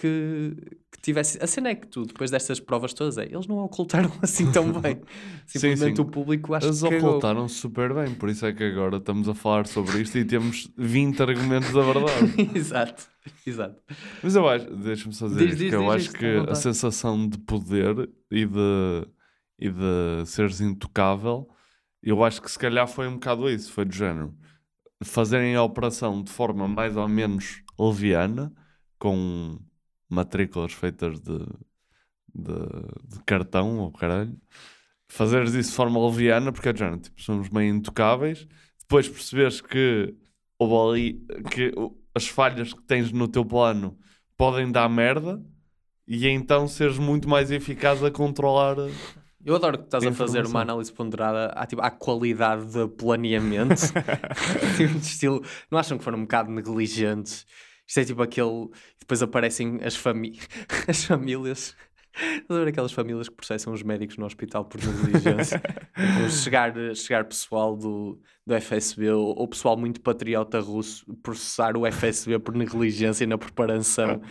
[0.02, 0.56] que,
[0.92, 1.38] que tivesse.
[1.42, 4.72] A cena é que tu, depois destas provas todas, é, eles não ocultaram assim tão
[4.80, 5.02] bem.
[5.46, 6.02] Simplesmente sim.
[6.02, 9.68] o público acho Eles ocultaram super bem, por isso é que agora estamos a falar
[9.68, 12.50] sobre isto e temos 20 argumentos da verdade.
[12.58, 13.08] exato,
[13.46, 13.82] exato.
[14.22, 17.28] Mas eu acho, deixa-me só dizer Diz, isto, diz, que eu acho que a sensação
[17.28, 19.08] de poder e de,
[19.60, 21.48] e de seres intocável,
[22.02, 24.36] eu acho que se calhar foi um bocado isso, foi do género.
[25.04, 28.54] Fazerem a operação de forma mais ou menos leviana,
[29.00, 29.60] com
[30.10, 31.40] matrículas feitas de,
[32.34, 32.54] de,
[33.08, 34.38] de cartão ou caralho,
[35.08, 38.48] fazeres isso de forma leviana, porque é do género, tipo, somos meio intocáveis,
[38.80, 40.16] depois perceberes que
[40.60, 41.72] houve ali que
[42.14, 43.98] as falhas que tens no teu plano
[44.38, 45.42] podem dar merda
[46.08, 48.76] e então seres muito mais eficaz a controlar.
[49.44, 52.88] Eu adoro que estás a a fazer uma análise ponderada à, tipo, à qualidade de
[52.88, 53.76] planeamento.
[54.78, 57.46] Tipo, de estilo, não acham que foram um bocado negligentes?
[57.88, 58.70] Isto é tipo aquele.
[59.00, 60.40] Depois aparecem as, fami...
[60.88, 61.76] as famílias.
[62.42, 65.62] Estás a ver aquelas famílias que processam os médicos no hospital por negligência?
[65.92, 71.86] Tipo, chegar, chegar pessoal do, do FSB ou, ou pessoal muito patriota russo processar o
[71.92, 74.22] FSB por negligência na preparação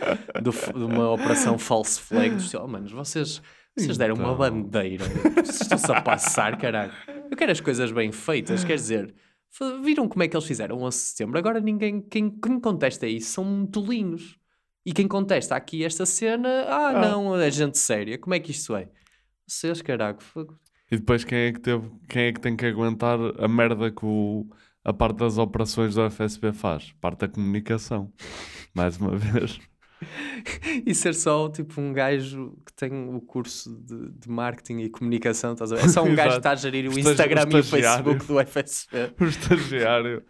[0.41, 2.35] do de uma operação false flag.
[2.59, 3.41] Oh, manos, vocês,
[3.77, 4.37] vocês deram uma Então.
[4.37, 5.05] bandeira.
[5.35, 6.91] Vocês estão-se a passar, caralho.
[7.29, 9.13] Eu quero as coisas bem feitas, quer dizer.
[9.83, 11.37] Viram como é que eles fizeram o 11 de setembro?
[11.37, 14.37] Agora ninguém, quem, quem contesta isso são tolinhos.
[14.85, 18.17] E quem contesta aqui esta cena, ah, não, é gente séria.
[18.17, 18.89] Como é que isto é?
[19.47, 19.81] Vocês,
[20.19, 20.59] fogo.
[20.91, 24.05] E depois quem é que, teve, quem é que tem que aguentar a merda que
[24.05, 24.47] o-
[24.83, 26.91] a parte das operações do FSB faz?
[26.99, 28.11] Parte da comunicação.
[28.73, 29.59] Mais uma vez.
[30.83, 35.53] E ser só tipo um gajo que tem o curso de, de marketing e comunicação,
[35.53, 35.85] estás a ver?
[35.85, 37.63] É só um gajo que está a gerir o Estagi- o Instagram e o.
[37.63, 39.13] Facebook do FSB.
[39.19, 40.23] O estagiário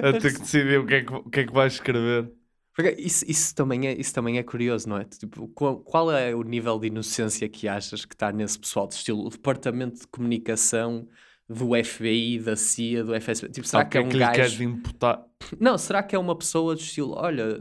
[0.00, 2.30] a ter que decidir o que é que, o que, é que vai escrever.
[2.74, 5.04] Porque isso, isso, também é, isso também é curioso, não é?
[5.04, 8.94] Tipo, qual, qual é o nível de inocência que achas que está nesse pessoal de
[8.94, 9.24] estilo?
[9.26, 11.08] O departamento de comunicação
[11.48, 13.48] do FBI, da CIA, do FSB.
[13.52, 14.32] Tipo, será Ah, que é que é um que lhe gajo.
[14.32, 15.24] queres imputar?
[15.60, 17.12] Não, será que é uma pessoa do estilo?
[17.16, 17.60] Olha,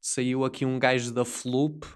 [0.00, 1.86] saiu aqui um gajo da Floop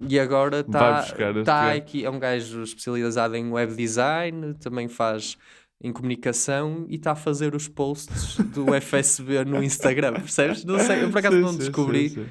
[0.00, 1.02] e agora está
[1.44, 1.78] tá gajo.
[1.78, 2.04] aqui.
[2.04, 5.36] É um gajo especializado em web design, também faz
[5.80, 10.64] em comunicação e está a fazer os posts do FSB no Instagram, percebes?
[10.64, 12.08] Não sei, eu por acaso Sim, não descobri.
[12.08, 12.30] sim, sim.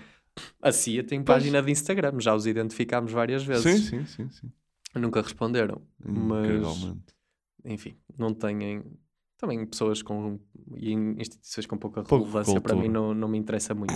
[0.62, 3.86] A CIA tem página de Instagram, já os identificámos várias vezes.
[3.86, 4.52] Sim, sim, sim, sim.
[4.94, 6.94] Nunca responderam, mas
[7.66, 8.84] enfim, não têm.
[9.46, 10.40] Também pessoas com
[10.78, 13.00] e em instituições com pouca Pouco relevância para mim cultura.
[13.08, 13.94] não, não me interessa muito.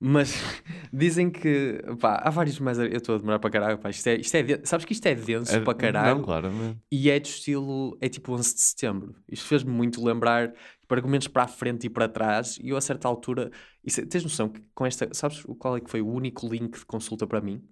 [0.00, 0.32] Mas
[0.92, 2.78] dizem que pá, há vários mais.
[2.78, 3.78] Eu estou a demorar para caralho.
[3.78, 6.78] Pá, isto é, isto é, sabes que isto é denso É- para caralho Não, claramente.
[6.90, 7.96] e é de estilo.
[8.00, 9.14] É tipo 11 de setembro.
[9.28, 12.58] Isto fez-me muito lembrar tipo, argumentos para a frente e para trás.
[12.62, 13.50] E eu, a certa altura.
[13.84, 15.08] Isso, tens noção que com esta.
[15.12, 17.62] Sabes qual é que foi o único link de consulta para mim?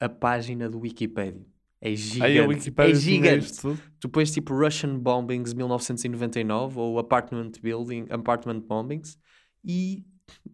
[0.00, 1.46] A página do Wikipedia.
[1.80, 2.72] É gigante.
[2.76, 3.52] Aí a é gigante.
[3.98, 9.18] Tu pões tipo Russian Bombings 1999 ou Apartment Building, Apartment Bombings
[9.64, 10.04] e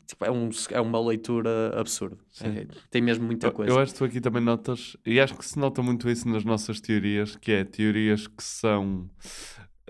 [0.07, 2.17] tipo, é, um, é uma leitura absurda.
[2.41, 3.73] É- tem mesmo muita coisa.
[3.73, 6.45] Eu acho que tu aqui também notas, e acho que se nota muito isso nas
[6.45, 9.11] nossas teorias, que é teorias que são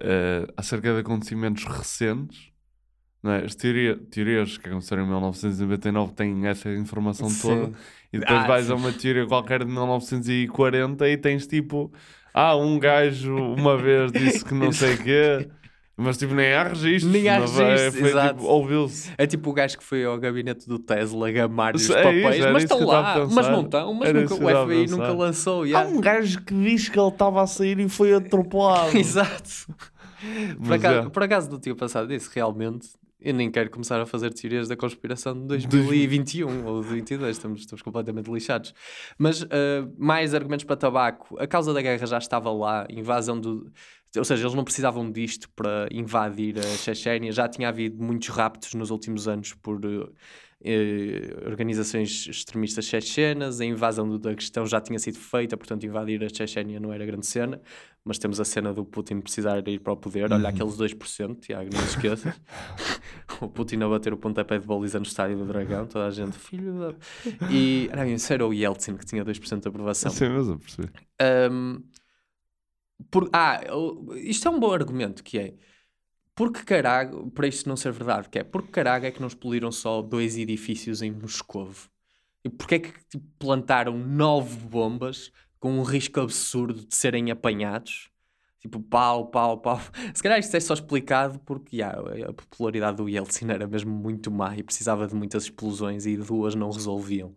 [0.00, 2.50] eh, acerca de acontecimentos recentes.
[3.32, 3.44] É?
[3.44, 7.48] As teoria, teorias que aconteceram em 1999 têm essa informação Sim.
[7.48, 7.72] toda,
[8.12, 8.72] e depois Ah, vais sim.
[8.72, 11.92] a uma teoria qualquer de 1940 e tens tipo,
[12.32, 15.48] ah, um gajo uma vez disse que não sei o quê,
[15.96, 17.12] mas tipo, nem há registros.
[17.12, 17.74] Nem há vai?
[17.74, 18.34] registros, exato.
[18.34, 19.10] tipo, ouviu-se.
[19.16, 22.42] É tipo o gajo que foi ao gabinete do Tesla gamar os É isso, papéis,
[22.42, 25.12] era mas isso estão lá, mas não estão, mas Era nunca, isso o FBI nunca
[25.12, 25.62] lançou.
[25.62, 25.90] Há yeah.
[25.90, 28.96] um gajo que diz que ele estava a sair e foi atropelado.
[28.96, 29.74] Exato.
[30.64, 31.10] Por acaso, é.
[31.10, 32.88] por acaso não tinha pensado nisso, realmente.
[33.26, 37.58] Eu nem quero começar a fazer teorias da conspiração de 2021 ou de 22, estamos,
[37.58, 38.72] estamos completamente lixados.
[39.18, 41.36] Mas ah, mais argumentos para tabaco.
[41.36, 43.68] A causa da guerra já estava lá, invasão do.
[44.16, 47.32] Ou seja, eles não precisavam disto para invadir a Chechênia.
[47.32, 50.08] Já tinha havido muitos raptos nos últimos anos por eh,
[51.46, 53.60] organizações extremistas chechenas.
[53.60, 57.26] A invasão do Daguestão já tinha sido feita, portanto, invadir a Chechênia não era grande
[57.26, 57.60] cena.
[58.04, 60.24] Mas temos a cena do Putin precisar ir para o poder.
[60.32, 60.46] Olha, Uhum.
[60.46, 62.34] aqueles 2%, Tiago, não esqueças.
[63.40, 66.38] o Putin a bater o pontapé de baliza no estádio do Dragão, toda a gente,
[66.38, 66.94] filho da.
[67.50, 70.10] E não, isso era o Yeltsin que tinha 2% de aprovação.
[70.12, 70.88] Sim, mas eu percebi.
[71.50, 71.82] Um,
[73.10, 73.60] por- ah,
[74.16, 75.54] isto é um bom argumento que é
[76.36, 79.72] porque caralho, para isto não ser verdade, que é porque caralho é que não explodiram
[79.72, 81.90] só dois edifícios em Moscovo?
[82.44, 88.10] E porque é que tipo, plantaram nove bombas com um risco absurdo de serem apanhados?
[88.60, 89.80] Tipo, pau, pau, pau.
[90.14, 94.30] Se calhar isto é só explicado porque já, a popularidade do Yeltsin era mesmo muito
[94.30, 97.34] má e precisava de muitas explosões e duas não resolviam.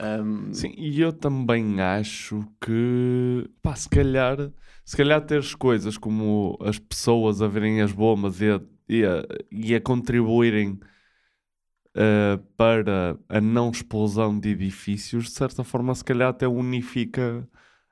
[0.00, 4.36] Um, Sim, e eu também acho que, pá, se calhar,
[4.84, 9.22] se calhar teres coisas como as pessoas a verem as bombas e a, e a,
[9.50, 10.78] e a contribuírem
[11.96, 17.48] eh, para a não explosão de edifícios, de certa forma, se calhar até unifica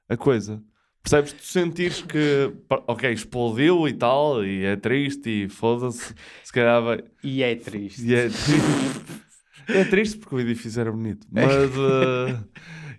[0.08, 0.62] a coisa.
[1.02, 1.32] Percebes?
[1.32, 7.04] Tu sentires que, ok, explodiu e tal, e é triste, e foda-se, se calhar vai.
[7.22, 8.04] E é triste.
[8.04, 9.22] E é triste.
[9.74, 12.38] É triste porque o edifício era bonito, mas eh,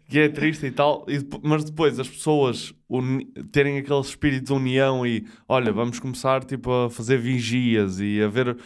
[0.09, 1.05] que é triste e tal.
[1.07, 6.43] E mas depois as pessoas uni- terem aquele espírito de união e olha, vamos começar
[6.43, 8.57] tipo a fazer vigias e a ver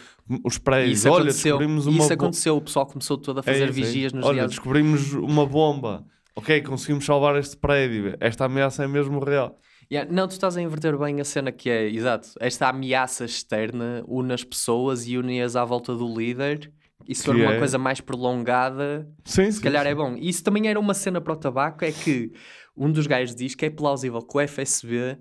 [0.44, 0.98] os prédios.
[0.98, 3.64] Isso olha, aconteceu, descobrimos uma isso aconteceu, o pessoal começou todo a É fazer é
[3.64, 3.72] isso.
[3.74, 4.50] vigias nos Olha, dias.
[4.50, 6.04] descobrimos uma bomba.
[6.36, 8.14] Ok, conseguimos salvar este prédio.
[8.20, 9.58] Esta ameaça é mesmo real.
[9.90, 14.04] Yeah, Não, tu estás a inverter bem a cena que é, exato, esta ameaça externa
[14.06, 16.70] une as pessoas e une-as à volta do líder.
[17.08, 19.88] E se for uma é- coisa mais prolongada, Sim, se sim, calhar sim.
[19.92, 20.14] é bom.
[20.16, 22.30] E isso também era uma cena para o tabaco, é que
[22.76, 25.16] um dos gajos diz que é plausível que o FSB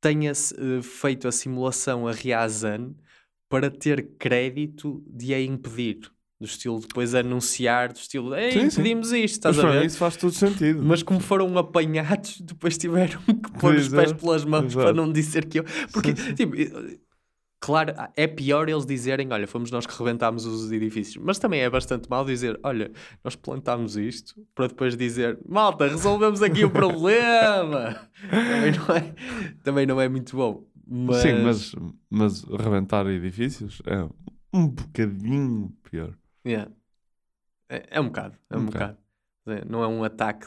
[0.00, 2.94] tenha eh, feito a simulação a Riazan
[3.48, 5.98] para ter crédito de a impedir.
[6.40, 8.82] Do estilo depois anunciar, do estilo, ei, Sim, sim.
[8.82, 9.86] impedimos isto, estás Mas a ver?
[9.86, 10.82] isso faz todo sentido.
[10.82, 14.84] Mas como foram apanhados, depois tiveram que pôr os Pois é, pés pelas mãos exato.
[14.86, 15.64] para não dizer que eu.
[15.92, 16.98] Porque, tipo, eh,
[17.64, 21.16] claro, é pior eles dizerem: olha, fomos nós que rebentámos os edifícios.
[21.24, 22.92] Mas também é bastante mal dizer: olha,
[23.24, 28.08] nós plantámos isto, para depois dizer: malta, resolvemos aqui o problema.
[28.28, 29.14] também, não é,
[29.62, 30.66] também não é muito bom.
[30.86, 31.22] Mas...
[31.22, 31.74] Sim, mas,
[32.10, 34.06] mas rebentar edifícios é
[34.52, 36.14] um bocadinho pior.
[36.46, 36.70] Yeah.
[37.70, 38.98] É, é um bocado, é um, Um bocado.
[39.46, 40.46] É, Não é um ataque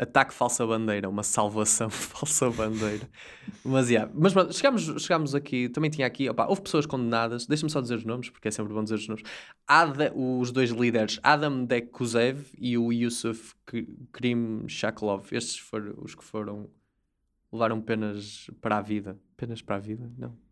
[0.00, 3.06] Ataque falsa bandeira, uma salvação falsa bandeira.
[3.62, 4.10] Mas, yeah.
[4.14, 8.04] Mas pronto, chegámos, aqui, também tinha aqui, opá, houve pessoas condenadas, deixa-me só dizer os
[8.04, 9.22] nomes, porque é sempre bom dizer os nomes.
[9.66, 13.54] Ada, os dois líderes, Adam Dekuzev e o Yusuf
[14.10, 15.26] Krim Shaklov.
[15.32, 16.70] Estes foram os que foram,
[17.52, 19.18] levaram penas para a vida.
[19.36, 20.10] Penas para a vida?
[20.16, 20.49] Não.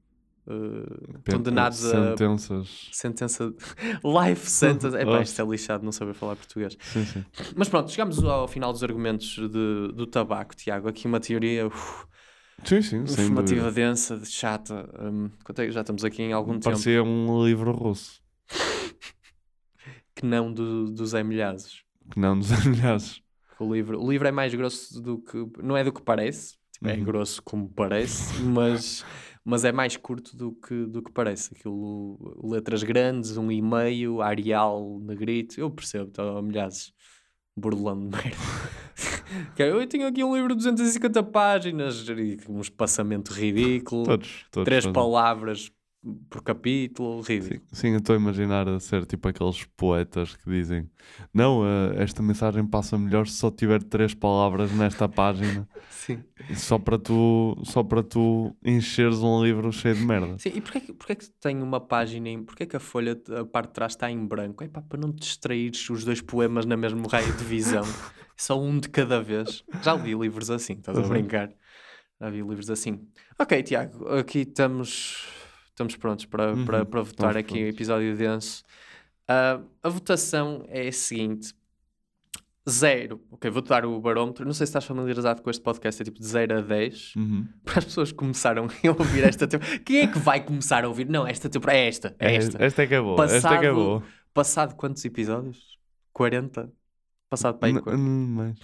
[0.50, 2.88] Uh, condenados a sentenças.
[2.92, 3.52] sentença
[4.02, 4.96] life sentence.
[4.96, 6.74] É pá, isto é lixado não saber falar português.
[6.80, 7.24] Sim, sim.
[7.54, 10.88] Mas pronto, chegamos ao final dos argumentos de- do tabaco, Tiago.
[10.88, 12.06] Aqui uma teoria uf,
[12.64, 14.88] Sim, sim, informativa densa, chata.
[15.44, 18.22] Quanto que já estamos aqui em algum tempo Parecia um livro russo.
[20.16, 21.82] que não do, do Zé Milhazes.
[22.10, 23.22] Que não nos amelhaços.
[23.60, 25.36] O livro, o livro é mais grosso do que.
[25.62, 27.04] Não é do que parece, é Uhum.
[27.04, 29.04] grosso como parece, mas,
[29.48, 31.54] mas é mais curto do que, do que parece.
[31.54, 35.58] Aquilo, letras grandes, um e-mail, Arial, negrito.
[35.58, 36.92] Eu percebo, estou a milhares
[37.56, 38.36] burlando de merda.
[39.58, 44.64] É, eu tenho aqui um livro de 250 páginas, e um espaçamento ridículo, Todos, todos
[44.64, 44.92] três fazem.
[44.94, 45.70] palavras
[46.30, 47.62] por capítulo, ridículo.
[47.72, 50.88] Sim, eu estou a imaginar a ser tipo aqueles poetas que dizem:
[51.34, 55.68] Não, eh, esta mensagem passa melhor se só tiver três palavras nesta página.
[55.90, 56.22] Sim.
[56.54, 60.38] Só para tu, só para tu encheres um livro cheio de merda.
[60.38, 63.44] Sim, e porquê, que- porquê que tem uma página, em, porquê que a folha, a
[63.44, 64.62] parte de trás está em branco?
[64.64, 67.82] É pá, para não te distraires os dois poemas na mesma raio de visão.
[68.36, 69.64] Só um de cada vez.
[69.82, 71.08] Já li livros assim, estás a Uhum.
[71.08, 71.50] brincar?
[72.20, 73.06] Já vi livros assim.
[73.38, 75.26] Ok, Tiago, aqui estamos,
[75.78, 77.74] estamos prontos para, Uhum, para, para votar aqui o prontos.
[77.74, 78.64] episódio denso.
[79.28, 81.54] Ah, a votação é a seguinte.
[82.68, 83.20] Zero.
[83.30, 84.44] Ok, vou-te dar o barómetro.
[84.44, 86.02] Não sei se estás familiarizado com este podcast.
[86.02, 87.14] É tipo de 0 a 10.
[87.16, 87.46] Uhum.
[87.64, 89.78] Para as pessoas que começaram a ouvir esta temporada.
[89.78, 91.08] Quem é que vai começar a ouvir?
[91.08, 92.14] Não, esta temporada é esta.
[92.18, 92.48] É É- esta.
[92.50, 92.86] esta é é esta é
[93.58, 94.02] que é boa.
[94.34, 95.78] Passado quantos episódios?
[96.12, 96.70] 40?
[97.30, 97.98] Passado para aí N- qu- n-
[98.28, 98.58] mais.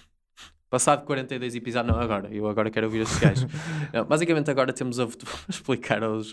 [0.69, 3.45] Passado 42 episódios, não, agora, eu agora quero ouvir estes gajos.
[3.93, 5.07] Não, basicamente, agora temos a
[5.47, 6.31] explicar aos.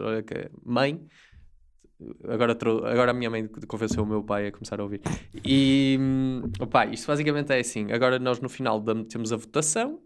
[0.64, 1.00] Mãe,
[2.28, 5.00] agora, trou- agora a minha mãe convenceu o meu pai a começar a ouvir.
[5.44, 10.00] E, hum, opá, isto basicamente é assim: agora nós no final dam- temos a votação,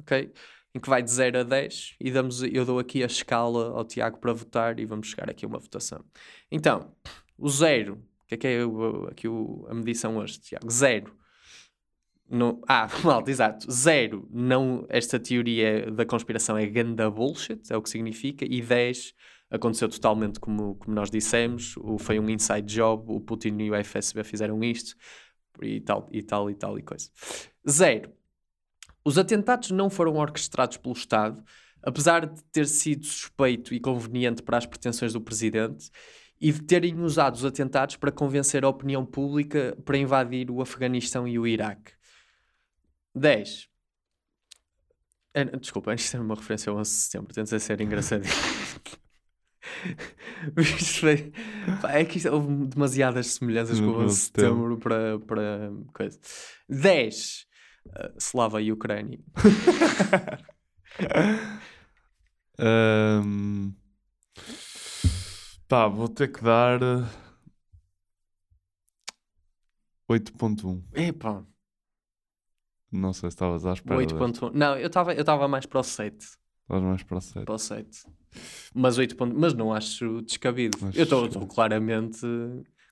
[0.00, 0.32] ok?
[0.74, 3.84] Em que vai de 0 a 10 e damos, eu dou aqui a escala ao
[3.84, 6.04] Tiago para votar e vamos chegar aqui a uma votação.
[6.50, 6.92] Então,
[7.38, 10.68] o zero, o que é que é o- aqui o- a medição hoje, Tiago?
[10.70, 11.16] Zero.
[12.28, 13.70] No, ah, malta, exato.
[13.70, 14.28] Zero.
[14.30, 18.44] Não, esta teoria da conspiração é ganda bullshit, é o que significa.
[18.44, 19.14] E 10
[19.50, 21.76] aconteceu totalmente como, como nós dissemos.
[21.78, 23.04] O, foi um inside job.
[23.08, 24.94] O Putin e o FSB fizeram isto.
[25.62, 27.10] E tal, e tal, e tal, e coisa.
[27.68, 28.12] Zero.
[29.04, 31.42] Os atentados não foram orquestrados pelo Estado,
[31.82, 35.90] apesar de ter sido suspeito e conveniente para as pretensões do presidente
[36.40, 41.26] e de terem usado os atentados para convencer a opinião pública para invadir o Afeganistão
[41.26, 41.97] e o Iraque.
[43.14, 43.68] 10.
[45.34, 48.32] É, desculpa, isto era uma referência ao 11 de setembro, tenta ser engraçadinho.
[51.90, 54.78] É que isto, houve demasiadas semelhanças com o No 11 de 11 de setembro.
[54.78, 56.18] para, para coisa.
[56.68, 57.46] 10.
[57.86, 59.18] Uh, Slava e Ucrânia.
[62.58, 63.72] Ahm,
[65.68, 67.04] Pá, vou ter que dar eh,
[70.10, 70.82] 8.1.
[70.94, 71.44] Epá,
[72.90, 73.98] Não sei se estavas à espera.
[73.98, 74.16] desta.
[74.16, 74.52] 8.1.
[74.54, 76.16] Não, eu estava eu mais para o 7.
[76.62, 77.44] Estavas mais para o 7.
[77.44, 77.88] Para o 7.
[78.74, 80.78] Mas 8 pontos, mas não acho descabido.
[80.86, 82.20] Acho eu estou claramente.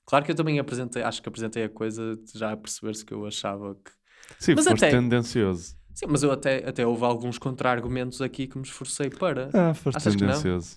[0.05, 3.27] Claro que eu também apresentei, acho que apresentei a coisa já a perceber-se que eu
[3.27, 3.91] achava que.
[4.39, 5.77] Sim, mas foste até, tendencioso.
[5.95, 9.51] sim, mas eu até, até houve alguns contra-argumentos aqui que me esforcei para.
[9.53, 10.77] Ah, foste Achas tendencioso.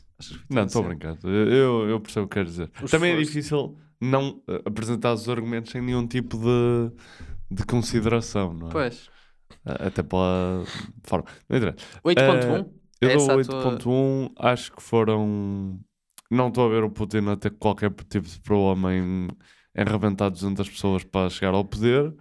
[0.49, 1.17] Não, estou a brincar.
[1.23, 2.69] Eu, eu percebo o que queres dizer.
[2.89, 3.31] Também é esforço.
[3.31, 6.91] difícil não eh, apresentar os argumentos sem nenhum tipo de,
[7.49, 8.71] de consideração, não é?
[8.71, 9.09] Pois.
[9.65, 10.63] Até pela
[11.03, 11.25] forma.
[11.49, 11.77] Não interessa.
[12.03, 12.65] 8.1?
[12.65, 12.65] Ah,
[13.01, 14.33] eu Essa dou a tua- 8.1.
[14.37, 15.79] Acho que foram.
[16.29, 19.27] Não estou a ver o Putin a ter qualquer tipo de problema em,
[19.75, 22.13] em rebentar 200 pessoas para chegar ao poder.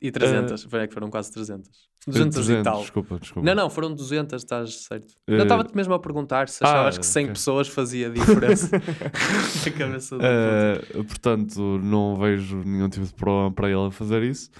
[0.00, 1.87] E 300, foi é que foram quase 300.
[2.08, 2.80] Eh, 200 e 300, tal.
[2.80, 3.46] desculpa, desculpa.
[3.46, 5.14] Não, não, foram 200, estás certo.
[5.26, 7.32] Eh, Eu estava-te mesmo a perguntar se achavas ah, que 100 ok.
[7.34, 8.70] pessoas fazia diferença
[9.66, 10.24] na cabeça do.
[10.24, 14.50] Uh, portanto, não vejo nenhum tipo de problema para ele fazer isso.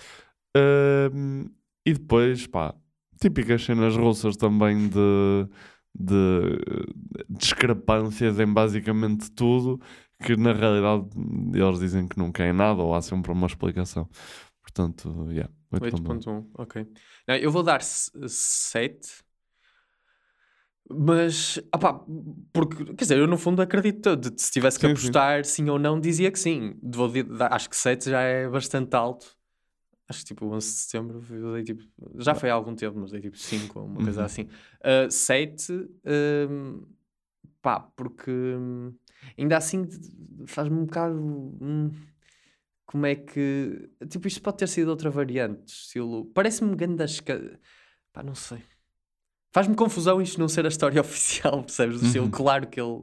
[0.56, 1.50] Uh,
[1.86, 2.74] e depois, pá,
[3.20, 5.48] típicas cenas russas também de,
[5.98, 6.58] de
[7.28, 9.80] discrepâncias em basicamente tudo,
[10.22, 11.06] que na realidade
[11.54, 14.08] eles dizem que não querem nada ou há sempre uma explicação.
[14.62, 16.24] Portanto, yeah, 8.1.
[16.24, 16.86] 8.1, ok.
[17.28, 19.22] Não, eu vou dar 7.
[20.90, 22.02] Mas, opá,
[22.50, 25.08] porque, quer dizer, eu no fundo acredito, de, se tivesse que Sim, sim.
[25.08, 25.68] apostar sim.
[25.68, 26.78] ou não, dizia que sim.
[26.82, 27.12] Vou
[27.50, 29.36] acho que 7 já é bastante alto.
[30.08, 31.82] Acho que tipo 11 de setembro, eu dei tipo.
[32.16, 34.24] Já foi há algum tempo, mas dei tipo 5 ou uma coisa Uhum.
[34.24, 34.48] assim.
[35.10, 35.86] 7,
[37.60, 38.94] pá, porque hum,
[39.36, 39.86] ainda assim
[40.46, 41.14] faz-me um bocado.
[41.14, 41.90] hum,
[42.88, 43.88] como é que.
[44.08, 46.24] Tipo, isto pode ter sido outra variante, estilo.
[46.34, 47.20] Parece-me grandes.
[48.12, 48.58] Pá, não sei.
[49.52, 52.00] Faz-me confusão isto não ser a história oficial, percebes?
[52.00, 52.30] Do estilo, Uhum.
[52.30, 53.02] claro que ele.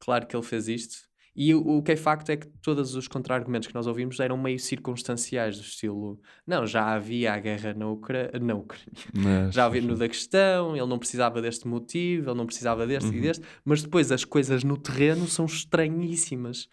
[0.00, 0.96] Claro que ele fez isto.
[1.34, 4.36] E o, o que é facto é que todos os contra-argumentos que nós ouvimos eram
[4.36, 8.30] meio circunstanciais, do estilo, não, já havia a guerra na, Ucra...
[8.38, 12.44] na Ucrânia, Mas- já havia no da questão, ele não precisava deste motivo, ele não
[12.44, 13.22] precisava deste e Uhum.
[13.22, 16.68] deste, mas depois as coisas no terreno são estranhíssimas.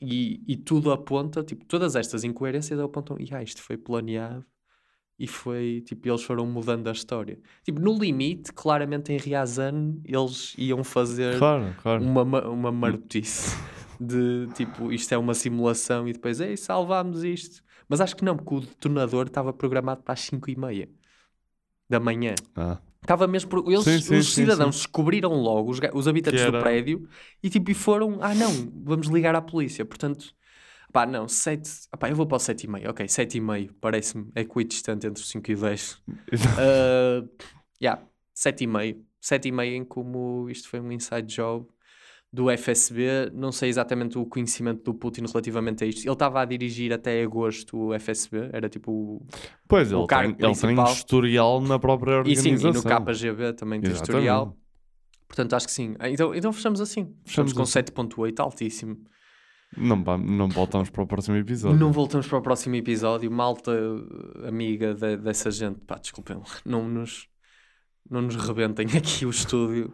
[0.00, 4.44] E, e tudo aponta, tipo, todas estas incoerências apontam, e ah, isto foi planeado
[5.18, 7.38] e foi, tipo, eles foram mudando a história.
[7.62, 12.02] Tipo, no limite, claramente em Riazan eles iam fazer Claro, claro.
[12.02, 13.54] uma, ma- uma marotice
[14.00, 17.62] de tipo, isto é uma simulação e depois, ei, salvámos isto.
[17.86, 20.88] Mas acho que não, porque o detonador estava programado para as 5 e meia
[21.88, 22.34] da manhã.
[22.56, 22.78] Ah.
[23.10, 23.66] Estava mesmo por...
[23.66, 24.82] Eles, Sim, sim, os cidadãos sim.
[24.82, 27.08] descobriram logo, os, os habitantes do prédio,
[27.42, 28.52] e tipo, e foram, ah não,
[28.84, 29.84] vamos ligar à polícia.
[29.84, 30.32] Portanto,
[30.92, 33.74] pá, não, 7, pá, eu vou para o 7 e meio, ok, 7 e meio,
[33.80, 35.92] parece-me equidistante entre 5 e 10.
[35.92, 37.28] uh,
[37.82, 38.00] yeah,
[38.32, 39.04] 7 e meio.
[39.20, 41.66] 7 e meio em como isto foi um inside job
[42.32, 46.04] do FSB, não sei exatamente o conhecimento do Putin relativamente a isto.
[46.04, 49.26] Ele estava a dirigir até agosto o FSB, era tipo o,
[49.66, 50.92] Pois, o ele tem, cargo ele tem principal.
[50.92, 52.70] historial na própria E sim, organização.
[52.92, 54.02] e no KGB também tem Exatamente.
[54.20, 54.56] historial.
[55.26, 55.94] Portanto, acho que sim.
[55.98, 57.04] Ah, Então, então fechamos assim.
[57.24, 57.72] Fechamos Fechamos com assim.
[57.80, 58.96] 7.8, altíssimo.
[59.76, 61.78] Não, não voltamos para o próximo episódio.
[61.78, 63.30] Não voltamos para o próximo episódio.
[63.30, 63.72] Malta
[64.46, 67.28] amiga de- dessa gente, pá, desculpem não nos,
[68.10, 69.92] não nos rebentem aqui o estúdio.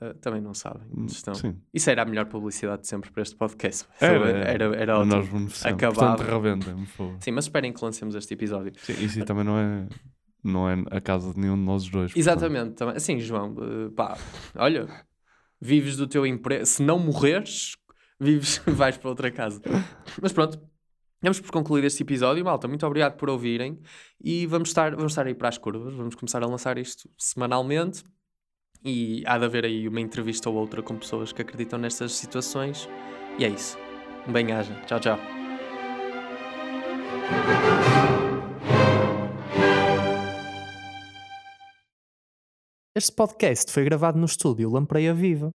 [0.00, 0.86] Eh, também não sabem.
[0.96, 1.32] onde estão.
[1.34, 1.56] Hum, sim.
[1.72, 3.86] Isso era a melhor publicidade de sempre para este podcast.
[4.00, 5.16] Era, era, era, era ótimo.
[5.16, 5.82] Nós beneficiamos.
[5.82, 6.24] Acabava.
[6.24, 7.16] Portanto, favor.
[7.20, 8.72] Sim, mas esperem que lancemos este episódio.
[8.78, 9.88] Sim, isso também não é,
[10.42, 12.12] não é a casa de nenhum de nós dois.
[12.12, 12.16] portanto.
[12.16, 12.74] Exatamente.
[12.74, 12.96] Também.
[12.96, 14.16] Assim, João, eh, pá,
[14.56, 14.88] olha,
[15.60, 16.64] vives do teu emprego.
[16.64, 17.76] Se não morreres,
[18.18, 19.60] vives, vais para outra casa.
[20.20, 20.58] Mas pronto,
[21.22, 22.42] damos por concluído este episódio.
[22.44, 23.78] Malta, muito obrigado por ouvirem
[24.18, 25.94] e vamos estar, vamos estar aí para as curvas.
[25.94, 28.02] Vamos começar a lançar isto semanalmente
[28.84, 32.88] e há de haver aí uma entrevista ou outra com pessoas que acreditam nestas situações.
[33.38, 33.78] E é isso.
[34.26, 34.74] Um bem-aja.
[34.86, 35.18] Tchau, tchau.
[42.94, 45.50] Este podcast foi gravado no estúdio Lampreia Viva.